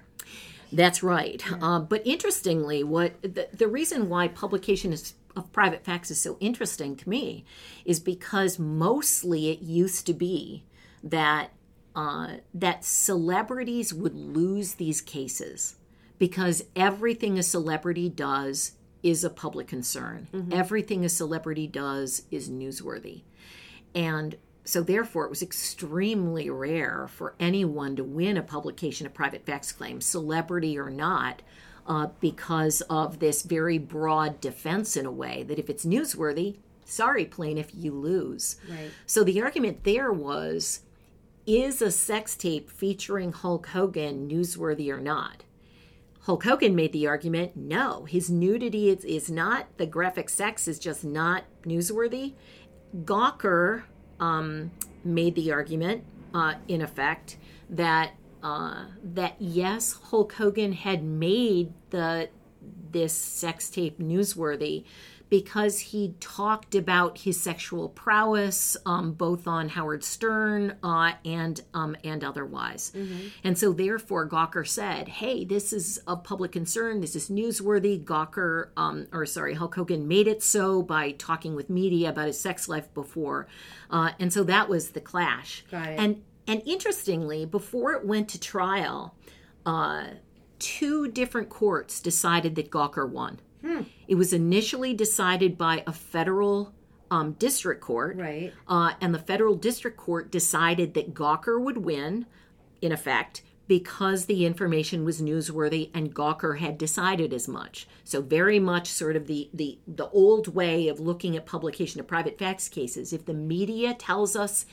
That's 0.73 1.03
right. 1.03 1.43
Uh, 1.63 1.81
but 1.81 2.07
interestingly, 2.07 2.85
what 2.85 3.21
the, 3.23 3.49
the 3.53 3.69
reason 3.69 4.09
why 4.09 4.29
publication 4.29 4.93
is, 4.93 5.15
of 5.37 5.53
private 5.53 5.85
facts 5.85 6.11
is 6.11 6.21
so 6.21 6.37
interesting 6.41 6.97
to 6.97 7.09
me 7.09 7.45
is 7.85 8.01
because 8.01 8.59
mostly 8.59 9.51
it 9.51 9.61
used 9.61 10.07
to 10.07 10.15
be 10.15 10.65
that 11.03 11.51
uh, 11.95 12.35
that 12.55 12.85
celebrities 12.85 13.93
would 13.93 14.15
lose 14.15 14.75
these 14.75 15.01
cases 15.01 15.77
because 16.19 16.65
everything 16.77 17.39
a 17.39 17.43
celebrity 17.43 18.09
does 18.09 18.73
is 19.03 19.25
a 19.25 19.31
public 19.31 19.67
concern. 19.67 20.29
Everything 20.53 21.05
a 21.05 21.09
celebrity 21.09 21.67
does 21.67 22.23
is 22.31 22.51
newsworthy. 22.51 23.23
And 23.95 24.37
so, 24.63 24.83
therefore, 24.83 25.25
it 25.25 25.31
was 25.31 25.43
extremely 25.43 26.51
rare 26.51 27.09
for 27.09 27.35
anyone 27.41 27.97
to 27.97 28.05
win 28.05 28.37
a 28.37 28.43
publication 28.43 29.07
of 29.07 29.15
private 29.15 29.45
facts 29.47 29.73
claim, 29.73 30.01
celebrity 30.01 30.79
or 30.79 30.91
not, 30.91 31.43
uh, 31.87 32.09
because 32.21 32.81
of 32.83 33.19
this 33.19 33.43
very 33.43 33.79
broad 33.79 34.41
defense 34.41 34.97
in 34.97 35.07
a 35.07 35.13
way 35.13 35.43
that 35.45 35.59
if 35.59 35.71
it's 35.71 35.85
newsworthy, 35.85 36.59
sorry, 36.85 37.25
plaintiff, 37.25 37.71
you 37.75 37.93
lose. 37.93 38.57
Right. 38.69 38.91
So, 39.07 39.25
the 39.25 39.43
argument 39.43 39.85
there 39.85 40.13
was 40.13 40.81
is 41.47 41.83
a 41.83 41.91
sex 41.91 42.37
tape 42.37 42.71
featuring 42.71 43.33
Hulk 43.33 43.69
Hogan 43.69 44.29
newsworthy 44.29 44.93
or 44.93 45.01
not? 45.01 45.45
Hulk 46.23 46.45
Hogan 46.45 46.77
made 46.77 46.93
the 46.93 47.07
argument 47.07 47.57
no, 47.57 48.05
his 48.05 48.31
nudity 48.31 48.91
is, 48.91 49.05
is 49.05 49.31
not, 49.31 49.67
the 49.79 49.87
graphic 49.87 50.29
sex 50.29 50.69
is 50.69 50.79
just 50.79 51.03
not 51.03 51.45
newsworthy. 51.65 52.35
Gawker 53.05 53.85
um, 54.19 54.71
made 55.03 55.35
the 55.35 55.51
argument, 55.51 56.05
uh, 56.35 56.55
in 56.69 56.83
effect, 56.83 57.39
that 57.71 58.13
uh, 58.43 58.87
that 59.03 59.37
yes, 59.39 59.99
Hulk 60.11 60.33
Hogan 60.35 60.73
had 60.73 61.03
made 61.03 61.73
the 61.91 62.29
this 62.93 63.15
sex 63.15 63.71
tape 63.71 63.99
newsworthy 63.99 64.85
because 65.31 65.79
he 65.79 66.17
talked 66.19 66.75
about 66.75 67.19
his 67.19 67.41
sexual 67.41 67.89
prowess, 67.89 68.77
um, 68.85 69.13
both 69.13 69.47
on 69.47 69.69
Howard 69.71 70.03
Stern 70.03 70.77
uh, 70.83 71.13
and 71.25 71.61
um, 71.73 71.97
and 72.03 72.25
otherwise. 72.25 72.93
And 73.45 73.57
so, 73.57 73.73
therefore, 73.73 74.29
Gawker 74.29 74.67
said, 74.67 75.09
"Hey, 75.09 75.45
this 75.45 75.73
is 75.73 75.99
of 76.07 76.25
public 76.25 76.53
concern. 76.53 77.01
This 77.01 77.15
is 77.15 77.31
newsworthy." 77.31 78.03
Gawker, 78.05 78.71
um, 78.77 79.07
or 79.13 79.25
sorry, 79.25 79.55
Hulk 79.55 79.77
Hogan 79.77 80.09
made 80.09 80.27
it 80.27 80.43
so 80.43 80.83
by 80.83 81.13
talking 81.13 81.55
with 81.55 81.71
media 81.71 82.11
about 82.11 82.27
his 82.27 82.41
sex 82.41 82.69
life 82.69 82.93
before, 82.93 83.47
uh, 83.89 84.11
and 84.19 84.33
so 84.33 84.43
that 84.45 84.69
was 84.69 84.91
the 84.91 85.01
clash. 85.01 85.65
Got 85.71 85.91
it. 85.91 86.01
And 86.01 86.23
and 86.51 86.63
interestingly, 86.67 87.47
before 87.47 87.93
it 87.93 88.05
went 88.05 88.29
to 88.31 88.41
trial, 88.41 89.15
uh, 89.65 90.05
two 90.59 91.09
different 91.09 91.49
courts 91.49 92.01
decided 92.01 92.55
that 92.57 92.71
Gawker 92.71 93.09
won. 93.09 93.39
It 94.09 94.15
was 94.17 94.33
initially 94.33 94.95
decided 94.95 95.57
by 95.59 95.85
a 95.87 95.93
federal 95.93 96.75
um, 97.11 97.33
district 97.33 97.81
court, 97.81 98.17
Right. 98.17 98.53
uh, 98.67 98.93
and 99.01 99.15
the 99.15 99.19
federal 99.19 99.55
district 99.55 99.97
court 99.97 100.31
decided 100.31 100.95
that 100.95 101.13
Gawker 101.15 101.61
would 101.63 101.79
win, 101.79 102.27
in 102.81 102.91
effect, 102.93 103.43
because 103.69 104.27
the 104.27 104.47
information 104.47 105.05
was 105.05 105.21
newsworthy 105.21 105.91
and 105.95 106.15
Gawker 106.15 106.59
had 106.59 106.79
decided 106.79 107.33
as 107.33 107.47
much. 107.49 107.87
So 108.03 108.21
very 108.23 108.59
much 108.59 108.89
sort 108.89 109.15
of 109.15 109.27
the 109.27 109.49
the 109.55 109.79
the 109.87 110.09
old 110.11 110.55
way 110.55 110.89
of 110.89 110.99
looking 110.99 111.37
at 111.37 111.47
publication 111.47 112.01
of 112.01 112.07
private 112.09 112.39
facts 112.39 112.69
cases. 112.69 113.13
If 113.13 113.27
the 113.27 113.35
media 113.35 113.95
tells 113.95 114.35
us 114.35 114.67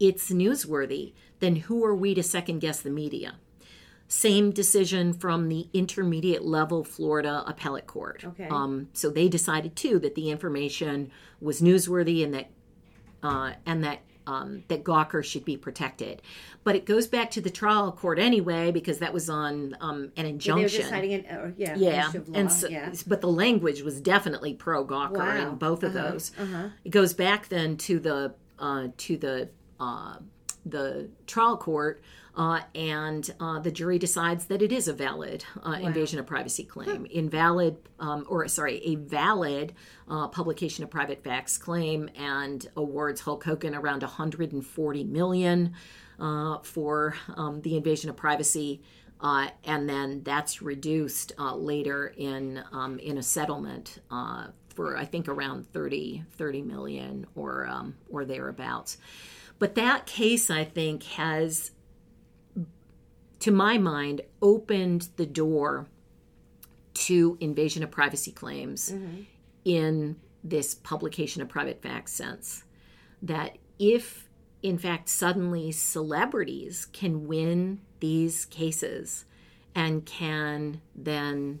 it's 0.00 0.30
newsworthy, 0.30 1.12
then 1.40 1.56
who 1.56 1.84
are 1.84 1.94
we 1.94 2.14
to 2.14 2.22
second 2.22 2.60
guess 2.60 2.80
the 2.80 2.90
media? 2.90 3.36
Same 4.08 4.52
decision 4.52 5.12
from 5.12 5.48
the 5.48 5.68
intermediate 5.72 6.44
level 6.44 6.84
Florida 6.84 7.42
appellate 7.46 7.88
court. 7.88 8.24
Okay. 8.24 8.46
Um, 8.48 8.88
so 8.92 9.10
they 9.10 9.28
decided 9.28 9.74
too 9.74 9.98
that 9.98 10.14
the 10.14 10.30
information 10.30 11.10
was 11.40 11.60
newsworthy 11.60 12.22
and 12.22 12.32
that 12.34 12.50
uh, 13.24 13.54
and 13.64 13.82
that 13.82 14.00
um, 14.28 14.62
that 14.68 14.84
Gawker 14.84 15.24
should 15.24 15.44
be 15.44 15.56
protected. 15.56 16.22
But 16.62 16.76
it 16.76 16.84
goes 16.84 17.06
back 17.08 17.30
to 17.32 17.40
the 17.40 17.50
trial 17.50 17.90
court 17.92 18.18
anyway 18.20 18.70
because 18.72 18.98
that 18.98 19.12
was 19.12 19.28
on 19.28 19.76
um, 19.80 19.96
an 19.96 20.10
They 20.16 20.22
were 20.22 20.28
injunction. 20.28 20.82
deciding 20.82 21.10
it, 21.12 21.26
yeah. 21.56 21.74
yeah, 21.76 22.12
and 22.34 22.50
so, 22.50 22.68
yeah. 22.68 22.92
but 23.08 23.20
the 23.20 23.28
language 23.28 23.82
was 23.82 24.00
definitely 24.00 24.54
pro 24.54 24.84
Gawker 24.84 25.12
Wow. 25.18 25.48
in 25.50 25.56
both 25.56 25.82
of 25.84 25.94
Uh-huh, 25.96 26.10
those. 26.10 26.32
uh-huh. 26.38 26.68
It 26.84 26.90
goes 26.90 27.12
back 27.14 27.48
then 27.48 27.76
to 27.78 27.98
the 27.98 28.34
uh, 28.60 28.88
to 28.98 29.16
the 29.16 29.48
uh, 29.80 30.16
the 30.64 31.08
trial 31.26 31.56
court, 31.56 32.02
uh, 32.36 32.60
and 32.74 33.32
uh, 33.40 33.58
the 33.60 33.70
jury 33.70 33.98
decides 33.98 34.46
that 34.46 34.60
it 34.60 34.72
is 34.72 34.88
a 34.88 34.92
valid 34.92 35.44
uh, 35.64 35.78
invasion 35.80 36.18
of 36.18 36.26
privacy 36.26 36.64
claim, 36.64 37.06
invalid, 37.06 37.76
um, 37.98 38.26
or 38.28 38.46
sorry, 38.48 38.78
a 38.84 38.96
valid 38.96 39.72
uh, 40.08 40.28
publication 40.28 40.84
of 40.84 40.90
private 40.90 41.22
facts 41.22 41.56
claim, 41.56 42.10
and 42.16 42.68
awards 42.76 43.22
Hulk 43.22 43.44
Hogan 43.44 43.74
around 43.74 44.02
140 44.02 45.04
million 45.04 45.72
uh, 46.18 46.58
for 46.58 47.14
um, 47.36 47.62
the 47.62 47.76
invasion 47.76 48.10
of 48.10 48.16
privacy. 48.16 48.82
Uh, 49.18 49.48
and 49.64 49.88
then 49.88 50.22
that's 50.24 50.60
reduced 50.60 51.32
uh, 51.38 51.54
later 51.54 52.12
in 52.18 52.62
um, 52.72 52.98
in 52.98 53.16
a 53.16 53.22
settlement 53.22 54.00
uh, 54.10 54.48
for 54.74 54.94
I 54.94 55.06
think 55.06 55.26
around 55.26 55.66
30, 55.72 56.24
30 56.32 56.62
million 56.62 57.26
or 57.34 57.66
um, 57.66 57.94
or 58.10 58.26
thereabouts. 58.26 58.98
But 59.58 59.74
that 59.76 60.06
case, 60.06 60.50
I 60.50 60.64
think, 60.64 61.02
has, 61.04 61.70
to 63.40 63.50
my 63.50 63.78
mind, 63.78 64.20
opened 64.42 65.08
the 65.16 65.26
door 65.26 65.86
to 66.94 67.36
invasion 67.40 67.82
of 67.82 67.90
privacy 67.90 68.32
claims 68.32 68.90
in 69.64 70.16
this 70.42 70.74
publication 70.74 71.42
of 71.42 71.48
private 71.48 71.82
facts 71.82 72.12
sense. 72.12 72.64
That 73.22 73.58
if, 73.78 74.28
in 74.62 74.78
fact, 74.78 75.08
suddenly 75.08 75.72
celebrities 75.72 76.86
can 76.92 77.26
win 77.26 77.80
these 78.00 78.44
cases 78.46 79.24
and 79.74 80.04
can 80.06 80.80
then 80.94 81.60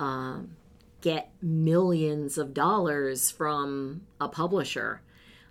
um, 0.00 0.56
get 1.00 1.30
millions 1.40 2.38
of 2.38 2.52
dollars 2.54 3.30
from 3.30 4.02
a 4.20 4.28
publisher, 4.28 5.00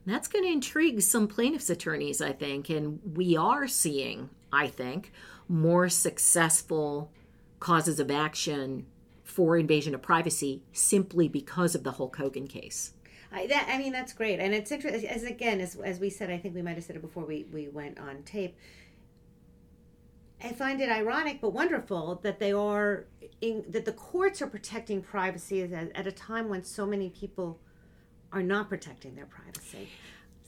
that's 0.06 0.28
going 0.28 0.44
to 0.44 0.52
intrigue 0.52 1.02
some 1.02 1.28
plaintiffs' 1.28 1.70
attorneys, 1.70 2.22
I 2.22 2.32
think. 2.32 2.70
And 2.70 3.00
we 3.16 3.36
are 3.36 3.68
seeing, 3.68 4.30
I 4.52 4.68
think, 4.68 5.12
more 5.48 5.90
successful 5.90 7.12
causes 7.60 8.00
of 8.00 8.12
action 8.12 8.86
for 9.24 9.58
invasion 9.58 9.96
of 9.96 10.02
privacy 10.02 10.64
simply 10.72 11.28
because 11.28 11.76
of 11.76 11.84
the 11.84 11.94
Hulk 11.94 12.16
Hogan 12.18 12.48
case. 12.48 12.94
I, 13.32 13.48
that, 13.48 13.68
I 13.70 13.78
mean, 13.78 13.92
that's 13.92 14.14
great, 14.14 14.40
and 14.40 14.54
it's 14.54 14.72
interesting. 14.72 15.10
As 15.10 15.24
again, 15.24 15.60
as, 15.60 15.76
as 15.76 16.00
we 16.00 16.10
said, 16.10 16.30
I 16.30 16.38
think 16.38 16.56
we 16.56 16.62
might 16.62 16.76
have 16.76 16.84
said 16.86 16.96
it 16.96 17.02
before 17.02 17.26
we, 17.26 17.46
we 17.52 17.68
went 17.68 18.00
on 18.00 18.24
tape. 18.24 18.56
I 20.44 20.50
find 20.50 20.80
it 20.80 20.90
ironic 20.90 21.42
but 21.42 21.52
wonderful 21.52 22.20
that 22.24 22.40
they 22.40 22.54
are 22.54 23.06
in, 23.42 23.66
that 23.70 23.86
the 23.86 23.94
courts 23.94 24.42
are 24.42 24.48
protecting 24.48 25.02
privacy 25.02 25.64
at, 25.64 25.92
at 25.96 26.08
a 26.08 26.12
time 26.12 26.50
when 26.50 26.64
so 26.64 26.86
many 26.86 27.10
people 27.10 27.60
are 28.36 28.44
not 28.44 28.70
protecting 28.70 29.16
their 29.16 29.26
privacy. 29.26 29.88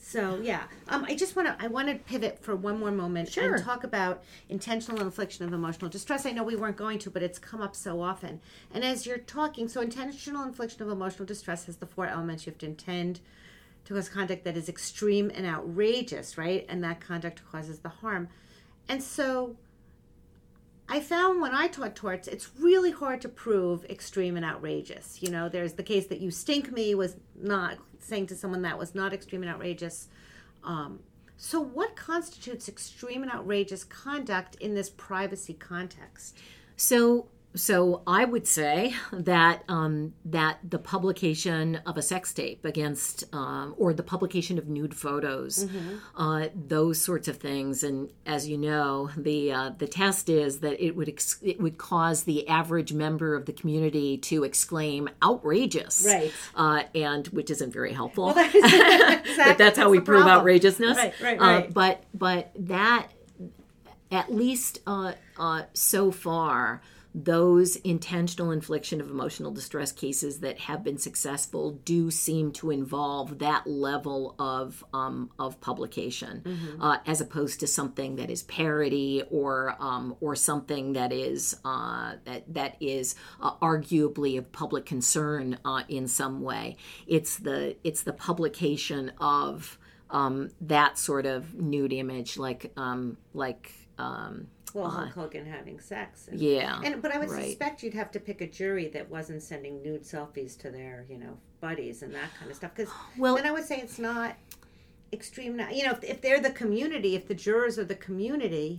So 0.00 0.38
yeah, 0.42 0.62
um, 0.88 1.04
I 1.04 1.14
just 1.16 1.34
want 1.34 1.48
to 1.48 1.56
I 1.62 1.66
want 1.66 1.88
to 1.88 1.96
pivot 1.96 2.38
for 2.40 2.54
one 2.54 2.78
more 2.78 2.92
moment 2.92 3.32
Sure. 3.32 3.54
and 3.54 3.64
talk 3.64 3.82
about 3.82 4.22
intentional 4.48 5.02
infliction 5.02 5.44
of 5.44 5.52
emotional 5.52 5.90
distress. 5.90 6.24
I 6.24 6.30
know 6.30 6.44
we 6.44 6.54
weren't 6.54 6.76
going 6.76 6.98
to, 7.00 7.10
but 7.10 7.22
it's 7.22 7.38
come 7.38 7.60
up 7.60 7.74
so 7.74 8.00
often. 8.00 8.40
And 8.72 8.84
as 8.84 9.06
you're 9.06 9.18
talking, 9.18 9.68
so 9.68 9.80
intentional 9.80 10.44
infliction 10.44 10.82
of 10.82 10.88
emotional 10.88 11.26
distress 11.26 11.64
has 11.66 11.76
the 11.76 11.86
four 11.86 12.06
elements. 12.06 12.46
You 12.46 12.52
have 12.52 12.58
to 12.58 12.66
intend 12.66 13.20
to 13.86 13.94
cause 13.94 14.08
conduct 14.08 14.44
that 14.44 14.56
is 14.56 14.68
extreme 14.68 15.30
and 15.34 15.44
outrageous, 15.46 16.38
right? 16.38 16.64
And 16.68 16.84
that 16.84 17.00
conduct 17.00 17.42
causes 17.50 17.80
the 17.80 17.88
harm. 17.88 18.28
And 18.88 19.02
so 19.02 19.56
I 20.88 21.00
found 21.00 21.42
when 21.42 21.54
I 21.54 21.68
taught 21.68 21.94
torts, 21.94 22.28
it's 22.28 22.50
really 22.58 22.90
hard 22.90 23.20
to 23.20 23.28
prove 23.28 23.84
extreme 23.84 24.36
and 24.36 24.44
outrageous. 24.44 25.22
You 25.22 25.30
know, 25.30 25.48
there's 25.48 25.74
the 25.74 25.82
case 25.82 26.06
that 26.06 26.20
you 26.20 26.30
stink 26.30 26.72
me 26.72 26.94
was 26.94 27.16
not 27.36 27.76
saying 28.00 28.28
to 28.28 28.36
someone 28.36 28.62
that 28.62 28.78
was 28.78 28.94
not 28.94 29.12
extreme 29.12 29.42
and 29.42 29.50
outrageous. 29.50 30.08
Um, 30.64 31.00
so, 31.36 31.60
what 31.60 31.94
constitutes 31.94 32.68
extreme 32.68 33.22
and 33.22 33.30
outrageous 33.30 33.84
conduct 33.84 34.56
in 34.56 34.74
this 34.74 34.90
privacy 34.90 35.54
context? 35.54 36.38
So 36.76 37.26
so 37.54 38.02
I 38.06 38.24
would 38.24 38.46
say 38.46 38.94
that 39.10 39.64
um, 39.68 40.14
that 40.26 40.58
the 40.68 40.78
publication 40.78 41.76
of 41.86 41.96
a 41.96 42.02
sex 42.02 42.32
tape 42.34 42.64
against 42.64 43.24
um, 43.34 43.74
or 43.78 43.94
the 43.94 44.02
publication 44.02 44.58
of 44.58 44.68
nude 44.68 44.94
photos, 44.94 45.64
mm-hmm. 45.64 45.96
uh, 46.16 46.48
those 46.54 47.00
sorts 47.00 47.26
of 47.26 47.38
things, 47.38 47.82
and 47.82 48.10
as 48.26 48.48
you 48.48 48.58
know, 48.58 49.10
the 49.16 49.52
uh, 49.52 49.70
the 49.78 49.86
test 49.86 50.28
is 50.28 50.60
that 50.60 50.82
it 50.84 50.94
would 50.94 51.08
ex- 51.08 51.40
it 51.42 51.60
would 51.60 51.78
cause 51.78 52.24
the 52.24 52.46
average 52.48 52.92
member 52.92 53.34
of 53.34 53.46
the 53.46 53.52
community 53.52 54.18
to 54.18 54.44
exclaim 54.44 55.08
outrageous, 55.22 56.04
right? 56.06 56.32
Uh, 56.54 56.82
and 56.94 57.28
which 57.28 57.50
isn't 57.50 57.72
very 57.72 57.92
helpful. 57.92 58.26
Well, 58.26 58.34
that 58.34 58.54
is, 58.54 58.64
exactly, 58.64 59.44
but 59.44 59.58
that's 59.58 59.78
how 59.78 59.88
we 59.88 60.00
prove 60.00 60.22
problem. 60.22 60.40
outrageousness, 60.40 60.96
right? 60.96 61.14
Right. 61.20 61.40
Uh, 61.40 61.44
right. 61.44 61.74
but 61.74 62.04
but 62.12 62.52
that 62.58 63.08
at 64.10 64.34
least 64.34 64.80
uh, 64.86 65.12
uh, 65.38 65.62
so 65.72 66.10
far 66.10 66.82
those 67.14 67.76
intentional 67.76 68.50
infliction 68.50 69.00
of 69.00 69.10
emotional 69.10 69.50
distress 69.50 69.92
cases 69.92 70.40
that 70.40 70.58
have 70.60 70.84
been 70.84 70.98
successful 70.98 71.72
do 71.84 72.10
seem 72.10 72.52
to 72.52 72.70
involve 72.70 73.38
that 73.38 73.66
level 73.66 74.34
of 74.38 74.84
um, 74.92 75.30
of 75.38 75.60
publication, 75.60 76.42
mm-hmm. 76.44 76.82
uh, 76.82 76.98
as 77.06 77.20
opposed 77.20 77.60
to 77.60 77.66
something 77.66 78.16
that 78.16 78.30
is 78.30 78.42
parody 78.42 79.22
or 79.30 79.74
um, 79.80 80.16
or 80.20 80.36
something 80.36 80.92
that 80.92 81.12
is 81.12 81.56
uh, 81.64 82.14
that 82.24 82.52
that 82.52 82.76
is 82.80 83.14
uh, 83.40 83.54
arguably 83.56 84.36
of 84.36 84.52
public 84.52 84.84
concern 84.84 85.58
uh, 85.64 85.82
in 85.88 86.06
some 86.06 86.42
way. 86.42 86.76
It's 87.06 87.36
the 87.38 87.76
it's 87.84 88.02
the 88.02 88.12
publication 88.12 89.12
of 89.18 89.78
um, 90.10 90.50
that 90.60 90.98
sort 90.98 91.26
of 91.26 91.54
nude 91.54 91.92
image, 91.92 92.36
like 92.36 92.72
um, 92.76 93.16
like. 93.32 93.72
Um, 94.00 94.46
well, 94.74 94.86
uh-huh. 94.86 95.06
Hulk 95.06 95.14
Hogan 95.14 95.46
having 95.46 95.80
sex. 95.80 96.28
And, 96.28 96.40
yeah. 96.40 96.80
And 96.84 97.00
but 97.02 97.14
I 97.14 97.18
would 97.18 97.30
right. 97.30 97.46
suspect 97.46 97.82
you'd 97.82 97.94
have 97.94 98.10
to 98.12 98.20
pick 98.20 98.40
a 98.40 98.46
jury 98.46 98.88
that 98.88 99.08
wasn't 99.08 99.42
sending 99.42 99.82
nude 99.82 100.04
selfies 100.04 100.58
to 100.58 100.70
their 100.70 101.06
you 101.08 101.18
know 101.18 101.38
buddies 101.60 102.02
and 102.02 102.14
that 102.14 102.34
kind 102.38 102.50
of 102.50 102.56
stuff. 102.56 102.72
Because 102.74 102.92
well, 103.18 103.36
then 103.36 103.46
I 103.46 103.50
would 103.50 103.64
say 103.64 103.78
it's 103.78 103.98
not 103.98 104.36
extreme. 105.12 105.60
You 105.72 105.86
know, 105.86 105.92
if, 105.92 106.04
if 106.04 106.20
they're 106.20 106.40
the 106.40 106.50
community, 106.50 107.14
if 107.14 107.28
the 107.28 107.34
jurors 107.34 107.78
are 107.78 107.84
the 107.84 107.94
community. 107.94 108.78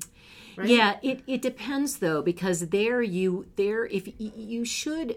Right? 0.55 0.67
Yeah, 0.67 0.97
it, 1.01 1.21
it 1.25 1.41
depends 1.41 1.99
though 1.99 2.21
because 2.21 2.67
there 2.67 3.01
you 3.01 3.45
there 3.55 3.85
if 3.85 4.09
you 4.17 4.65
should 4.65 5.15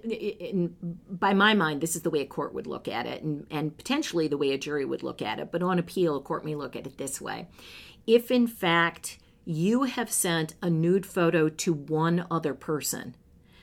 by 1.08 1.34
my 1.34 1.52
mind 1.54 1.80
this 1.80 1.96
is 1.96 2.02
the 2.02 2.10
way 2.10 2.20
a 2.20 2.26
court 2.26 2.54
would 2.54 2.68
look 2.68 2.86
at 2.86 3.06
it 3.06 3.24
and, 3.24 3.44
and 3.50 3.76
potentially 3.76 4.28
the 4.28 4.36
way 4.36 4.52
a 4.52 4.58
jury 4.58 4.84
would 4.84 5.02
look 5.02 5.20
at 5.20 5.40
it 5.40 5.50
but 5.50 5.60
on 5.60 5.80
appeal 5.80 6.14
a 6.14 6.20
court 6.20 6.44
may 6.44 6.54
look 6.54 6.76
at 6.76 6.86
it 6.86 6.96
this 6.96 7.20
way 7.20 7.48
if 8.06 8.30
in 8.30 8.46
fact 8.46 9.18
you 9.44 9.84
have 9.84 10.10
sent 10.10 10.54
a 10.62 10.70
nude 10.70 11.06
photo 11.06 11.48
to 11.48 11.72
one 11.72 12.26
other 12.30 12.54
person. 12.54 13.16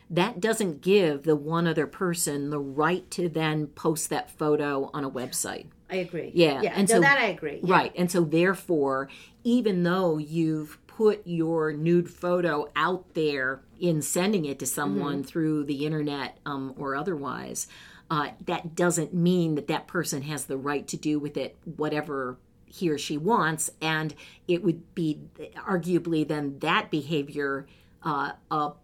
That 0.09 0.39
doesn't 0.39 0.81
give 0.81 1.23
the 1.23 1.35
one 1.35 1.67
other 1.67 1.85
person 1.85 2.49
the 2.49 2.59
right 2.59 3.09
to 3.11 3.29
then 3.29 3.67
post 3.67 4.09
that 4.09 4.31
photo 4.31 4.89
on 4.93 5.03
a 5.03 5.11
website. 5.11 5.67
I 5.89 5.97
agree. 5.97 6.31
Yeah. 6.33 6.61
Yeah. 6.61 6.73
And 6.75 6.89
no, 6.89 6.95
so 6.95 7.01
that 7.01 7.19
I 7.19 7.25
agree. 7.25 7.59
Yeah. 7.63 7.73
Right. 7.73 7.93
And 7.95 8.11
so 8.11 8.23
therefore, 8.23 9.09
even 9.43 9.83
though 9.83 10.17
you've 10.17 10.77
put 10.87 11.21
your 11.25 11.71
nude 11.71 12.09
photo 12.09 12.69
out 12.75 13.13
there 13.13 13.61
in 13.79 14.01
sending 14.01 14.45
it 14.45 14.59
to 14.59 14.65
someone 14.65 15.19
mm-hmm. 15.19 15.27
through 15.27 15.63
the 15.65 15.85
internet 15.85 16.37
um, 16.45 16.73
or 16.77 16.95
otherwise, 16.95 17.67
uh, 18.11 18.29
that 18.45 18.75
doesn't 18.75 19.13
mean 19.13 19.55
that 19.55 19.67
that 19.67 19.87
person 19.87 20.23
has 20.23 20.45
the 20.45 20.57
right 20.57 20.87
to 20.87 20.97
do 20.97 21.19
with 21.19 21.37
it 21.37 21.57
whatever 21.63 22.37
he 22.69 22.89
or 22.89 22.97
she 22.97 23.17
wants, 23.17 23.69
and 23.81 24.15
it 24.47 24.63
would 24.63 24.95
be 24.95 25.19
arguably 25.57 26.27
then 26.27 26.59
that 26.59 26.89
behavior. 26.89 27.67
Uh, 28.01 28.31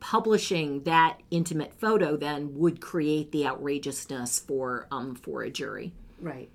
publishing 0.02 0.84
that 0.84 1.22
intimate 1.32 1.74
photo 1.80 2.18
then 2.18 2.54
would 2.54 2.82
create 2.82 3.32
the 3.32 3.48
outrageousness 3.48 4.40
for 4.40 4.88
um, 4.92 5.16
for 5.16 5.42
a 5.44 5.50
jury. 5.50 5.94
Right. 6.20 6.50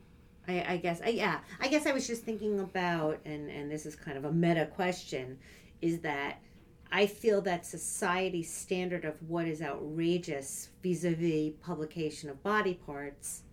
I, 0.46 0.74
I 0.74 0.76
guess. 0.76 1.00
I, 1.02 1.08
yeah. 1.08 1.38
I 1.58 1.68
guess 1.68 1.86
I 1.86 1.92
was 1.92 2.06
just 2.06 2.22
thinking 2.22 2.60
about, 2.60 3.18
and 3.24 3.48
and 3.48 3.70
this 3.70 3.86
is 3.86 3.96
kind 3.96 4.18
of 4.18 4.26
a 4.26 4.32
meta 4.32 4.66
question, 4.66 5.38
is 5.80 6.00
that 6.00 6.42
I 6.92 7.06
feel 7.06 7.40
that 7.42 7.64
society's 7.64 8.52
standard 8.52 9.06
of 9.06 9.14
what 9.26 9.46
is 9.46 9.62
outrageous 9.62 10.68
vis-a-vis 10.82 11.54
publication 11.62 12.28
of 12.28 12.42
body 12.42 12.74
parts, 12.74 13.44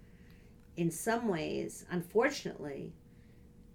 in 0.76 0.92
some 0.92 1.30
ways, 1.30 1.86
unfortunately, 1.90 2.92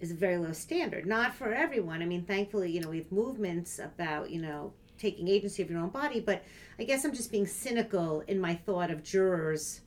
is 0.02 0.10
a 0.10 0.14
very 0.14 0.36
low 0.36 0.52
standard. 0.52 1.06
Not 1.06 1.34
for 1.34 1.54
everyone. 1.54 2.02
I 2.02 2.06
mean, 2.06 2.24
thankfully, 2.24 2.70
you 2.70 2.80
know, 2.80 2.90
we 2.90 2.98
have 2.98 3.12
movements 3.12 3.78
about, 3.78 4.30
you 4.30 4.42
know, 4.42 4.72
taking 4.98 5.28
agency 5.28 5.62
of 5.62 5.70
your 5.70 5.80
own 5.80 5.88
body, 5.88 6.20
but 6.20 6.44
I 6.78 6.84
guess 6.84 7.04
I'm 7.04 7.14
just 7.14 7.30
being 7.30 7.46
cynical 7.46 8.22
in 8.26 8.40
my 8.40 8.54
thought 8.54 8.90
of 8.90 9.02
jurors 9.02 9.80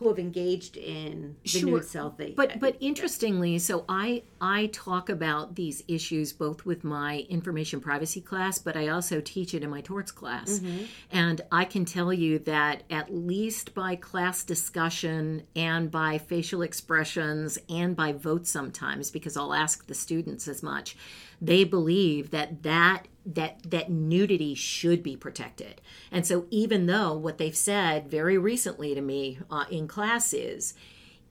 who 0.00 0.08
have 0.08 0.18
engaged 0.18 0.78
in 0.78 1.36
the 1.42 1.48
sure. 1.48 1.70
nude 1.72 1.82
selfie. 1.82 2.34
But 2.34 2.58
but 2.58 2.74
interestingly, 2.80 3.58
so 3.58 3.84
I 3.86 4.22
I 4.40 4.70
talk 4.72 5.10
about 5.10 5.56
these 5.56 5.84
issues 5.88 6.32
both 6.32 6.64
with 6.64 6.84
my 6.84 7.26
information 7.28 7.80
privacy 7.80 8.22
class, 8.22 8.58
but 8.58 8.78
I 8.78 8.88
also 8.88 9.20
teach 9.20 9.52
it 9.52 9.62
in 9.62 9.68
my 9.68 9.82
torts 9.82 10.10
class. 10.10 10.58
Mm-hmm. 10.58 10.84
And 11.12 11.42
I 11.52 11.66
can 11.66 11.84
tell 11.84 12.14
you 12.14 12.38
that 12.40 12.84
at 12.88 13.14
least 13.14 13.74
by 13.74 13.94
class 13.94 14.42
discussion 14.42 15.42
and 15.54 15.90
by 15.90 16.16
facial 16.16 16.62
expressions 16.62 17.58
and 17.68 17.94
by 17.94 18.12
votes 18.12 18.50
sometimes, 18.50 19.10
because 19.10 19.36
I'll 19.36 19.52
ask 19.52 19.86
the 19.86 19.94
students 19.94 20.48
as 20.48 20.62
much, 20.62 20.96
they 21.42 21.64
believe 21.64 22.30
that 22.30 22.62
that 22.62 23.06
that 23.34 23.70
that 23.70 23.90
nudity 23.90 24.54
should 24.54 25.02
be 25.02 25.16
protected. 25.16 25.80
And 26.10 26.26
so 26.26 26.46
even 26.50 26.86
though 26.86 27.16
what 27.16 27.38
they've 27.38 27.56
said 27.56 28.10
very 28.10 28.38
recently 28.38 28.94
to 28.94 29.00
me 29.00 29.38
uh, 29.50 29.64
in 29.70 29.88
class 29.88 30.32
is 30.32 30.74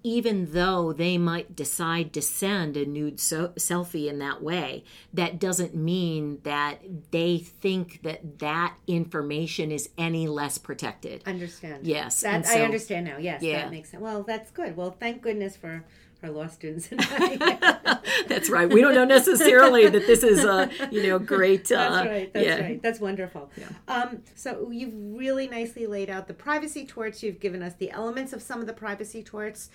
even 0.02 0.52
though 0.52 0.94
they 0.94 1.18
might 1.18 1.56
decide 1.56 2.14
to 2.14 2.22
send 2.22 2.78
a 2.78 2.86
nude 2.86 3.20
so- 3.20 3.50
selfie 3.50 4.08
in 4.08 4.20
that 4.20 4.42
way, 4.42 4.84
that 5.14 5.40
doesn't 5.40 5.76
mean 5.76 6.40
that 6.44 6.80
they 7.12 7.38
think 7.38 8.02
that 8.04 8.40
that 8.40 8.76
information 8.88 9.72
is 9.72 9.90
any 9.98 10.28
less 10.28 10.58
protected. 10.58 11.22
Understand? 11.26 11.86
Yes, 11.86 12.22
that, 12.22 12.46
so, 12.46 12.58
I 12.58 12.62
understand 12.62 13.08
now. 13.08 13.18
Yes, 13.18 13.42
yeah. 13.42 13.64
that 13.64 13.72
makes 13.72 13.90
sense. 13.90 14.02
Well, 14.02 14.24
that's 14.24 14.52
good. 14.52 14.78
Well, 14.78 14.92
thank 14.92 15.22
goodness 15.22 15.58
for 15.58 15.84
our 16.24 16.30
law 16.30 16.48
students 16.48 16.92
and 16.92 17.02
I. 17.04 18.00
that's 18.28 18.50
right. 18.50 18.72
We 18.72 18.82
don't 18.82 18.96
know 18.96 19.06
necessarily 19.06 19.88
that 19.88 20.06
this 20.06 20.24
is 20.24 20.44
a 20.44 20.70
you 20.92 21.08
know 21.08 21.20
great. 21.20 21.72
Uh, 21.72 21.90
that's 21.90 22.08
right. 22.08 22.34
That's 22.34 22.46
yeah. 22.46 22.62
right. 22.62 22.82
That's 22.82 23.00
wonderful. 23.00 23.50
Yeah. 23.58 23.68
Um, 23.88 24.22
so 24.36 24.70
you've 24.72 24.94
really 24.96 25.48
nicely 25.48 25.88
laid 25.88 26.10
out 26.10 26.28
the 26.28 26.34
privacy 26.34 26.86
torts. 26.86 27.24
You've 27.24 27.40
given 27.40 27.64
us 27.64 27.74
the 27.76 27.92
elements 27.92 28.34
of 28.34 28.42
some 28.42 28.60
of 28.60 28.68
the 28.68 28.74
privacy 28.74 29.24
torts. 29.24 29.70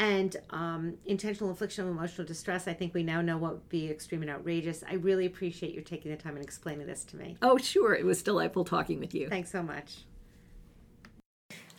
And 0.00 0.36
um, 0.50 0.94
intentional 1.06 1.50
infliction 1.50 1.84
of 1.84 1.90
emotional 1.90 2.24
distress, 2.24 2.68
I 2.68 2.72
think 2.72 2.94
we 2.94 3.02
now 3.02 3.20
know 3.20 3.36
what 3.36 3.54
would 3.54 3.68
be 3.68 3.90
extreme 3.90 4.22
and 4.22 4.30
outrageous. 4.30 4.84
I 4.88 4.94
really 4.94 5.26
appreciate 5.26 5.74
you 5.74 5.80
taking 5.80 6.12
the 6.12 6.16
time 6.16 6.36
and 6.36 6.44
explaining 6.44 6.86
this 6.86 7.02
to 7.06 7.16
me. 7.16 7.36
Oh, 7.42 7.58
sure. 7.58 7.94
It 7.94 8.06
was 8.06 8.22
delightful 8.22 8.64
talking 8.64 9.00
with 9.00 9.12
you. 9.12 9.28
Thanks 9.28 9.50
so 9.50 9.60
much. 9.60 10.04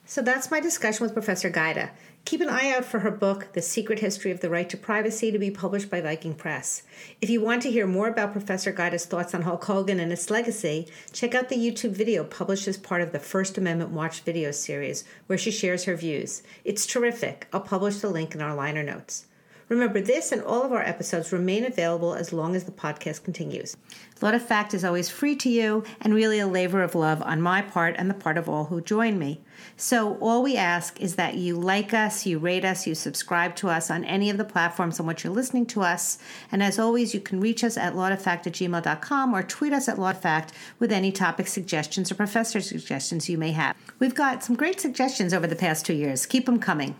So 0.09 0.21
that's 0.23 0.49
my 0.49 0.59
discussion 0.59 1.05
with 1.05 1.13
Professor 1.13 1.51
Gajda. 1.51 1.91
Keep 2.25 2.41
an 2.41 2.49
eye 2.49 2.71
out 2.71 2.85
for 2.85 2.99
her 2.99 3.09
book, 3.09 3.53
The 3.53 3.61
Secret 3.61 3.99
History 3.99 4.29
of 4.29 4.39
the 4.39 4.51
Right 4.51 4.69
to 4.69 4.77
Privacy, 4.77 5.31
to 5.31 5.39
be 5.39 5.49
published 5.49 5.89
by 5.89 5.99
Viking 5.99 6.35
Press. 6.35 6.83
If 7.21 7.29
you 7.29 7.41
want 7.41 7.63
to 7.63 7.71
hear 7.71 7.87
more 7.87 8.07
about 8.07 8.33
Professor 8.33 8.71
Gajda's 8.71 9.05
thoughts 9.05 9.33
on 9.33 9.41
Hulk 9.41 9.63
Hogan 9.63 9.99
and 9.99 10.11
its 10.11 10.29
legacy, 10.29 10.87
check 11.11 11.33
out 11.33 11.49
the 11.49 11.57
YouTube 11.57 11.91
video 11.91 12.23
published 12.23 12.67
as 12.67 12.77
part 12.77 13.01
of 13.01 13.13
the 13.13 13.19
First 13.19 13.57
Amendment 13.57 13.91
Watch 13.91 14.21
video 14.21 14.51
series, 14.51 15.05
where 15.25 15.39
she 15.39 15.49
shares 15.49 15.85
her 15.85 15.95
views. 15.95 16.43
It's 16.63 16.85
terrific. 16.85 17.47
I'll 17.51 17.61
publish 17.61 17.97
the 17.97 18.09
link 18.09 18.35
in 18.35 18.41
our 18.41 18.53
liner 18.53 18.83
notes. 18.83 19.25
Remember, 19.69 20.01
this 20.01 20.31
and 20.31 20.41
all 20.41 20.63
of 20.63 20.71
our 20.71 20.81
episodes 20.81 21.31
remain 21.31 21.63
available 21.63 22.15
as 22.15 22.33
long 22.33 22.55
as 22.55 22.63
the 22.63 22.71
podcast 22.71 23.23
continues. 23.23 23.77
Law 24.19 24.31
to 24.31 24.39
Fact 24.39 24.73
is 24.73 24.83
always 24.83 25.09
free 25.09 25.35
to 25.37 25.49
you 25.49 25.83
and 26.01 26.13
really 26.13 26.39
a 26.39 26.47
labor 26.47 26.81
of 26.81 26.95
love 26.95 27.21
on 27.21 27.41
my 27.41 27.61
part 27.61 27.95
and 27.97 28.09
the 28.09 28.15
part 28.15 28.37
of 28.37 28.49
all 28.49 28.65
who 28.65 28.81
join 28.81 29.19
me. 29.19 29.41
So, 29.77 30.15
all 30.15 30.41
we 30.41 30.57
ask 30.57 30.99
is 30.99 31.15
that 31.15 31.35
you 31.35 31.57
like 31.57 31.93
us, 31.93 32.25
you 32.25 32.39
rate 32.39 32.65
us, 32.65 32.87
you 32.87 32.95
subscribe 32.95 33.55
to 33.57 33.69
us 33.69 33.91
on 33.91 34.03
any 34.03 34.29
of 34.29 34.37
the 34.37 34.43
platforms 34.43 34.99
on 34.99 35.05
which 35.05 35.23
you're 35.23 35.33
listening 35.33 35.65
to 35.67 35.81
us. 35.81 36.17
And 36.51 36.63
as 36.63 36.79
always, 36.79 37.13
you 37.13 37.19
can 37.19 37.39
reach 37.39 37.63
us 37.63 37.77
at 37.77 37.93
lawtofact 37.93 38.47
at 38.47 38.53
gmail.com 38.53 39.33
or 39.33 39.43
tweet 39.43 39.73
us 39.73 39.87
at 39.87 39.97
lawtofact 39.97 40.49
with 40.79 40.91
any 40.91 41.11
topic 41.11 41.47
suggestions 41.47 42.11
or 42.11 42.15
professor 42.15 42.59
suggestions 42.61 43.29
you 43.29 43.37
may 43.37 43.51
have. 43.51 43.75
We've 43.99 44.15
got 44.15 44.43
some 44.43 44.55
great 44.55 44.81
suggestions 44.81 45.33
over 45.33 45.45
the 45.45 45.55
past 45.55 45.85
two 45.85 45.93
years. 45.93 46.25
Keep 46.25 46.45
them 46.45 46.59
coming. 46.59 46.95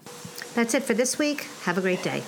That's 0.54 0.74
it 0.74 0.84
for 0.84 0.94
this 0.94 1.18
week. 1.18 1.48
Have 1.64 1.78
a 1.78 1.82
great 1.82 2.04
day. 2.04 2.24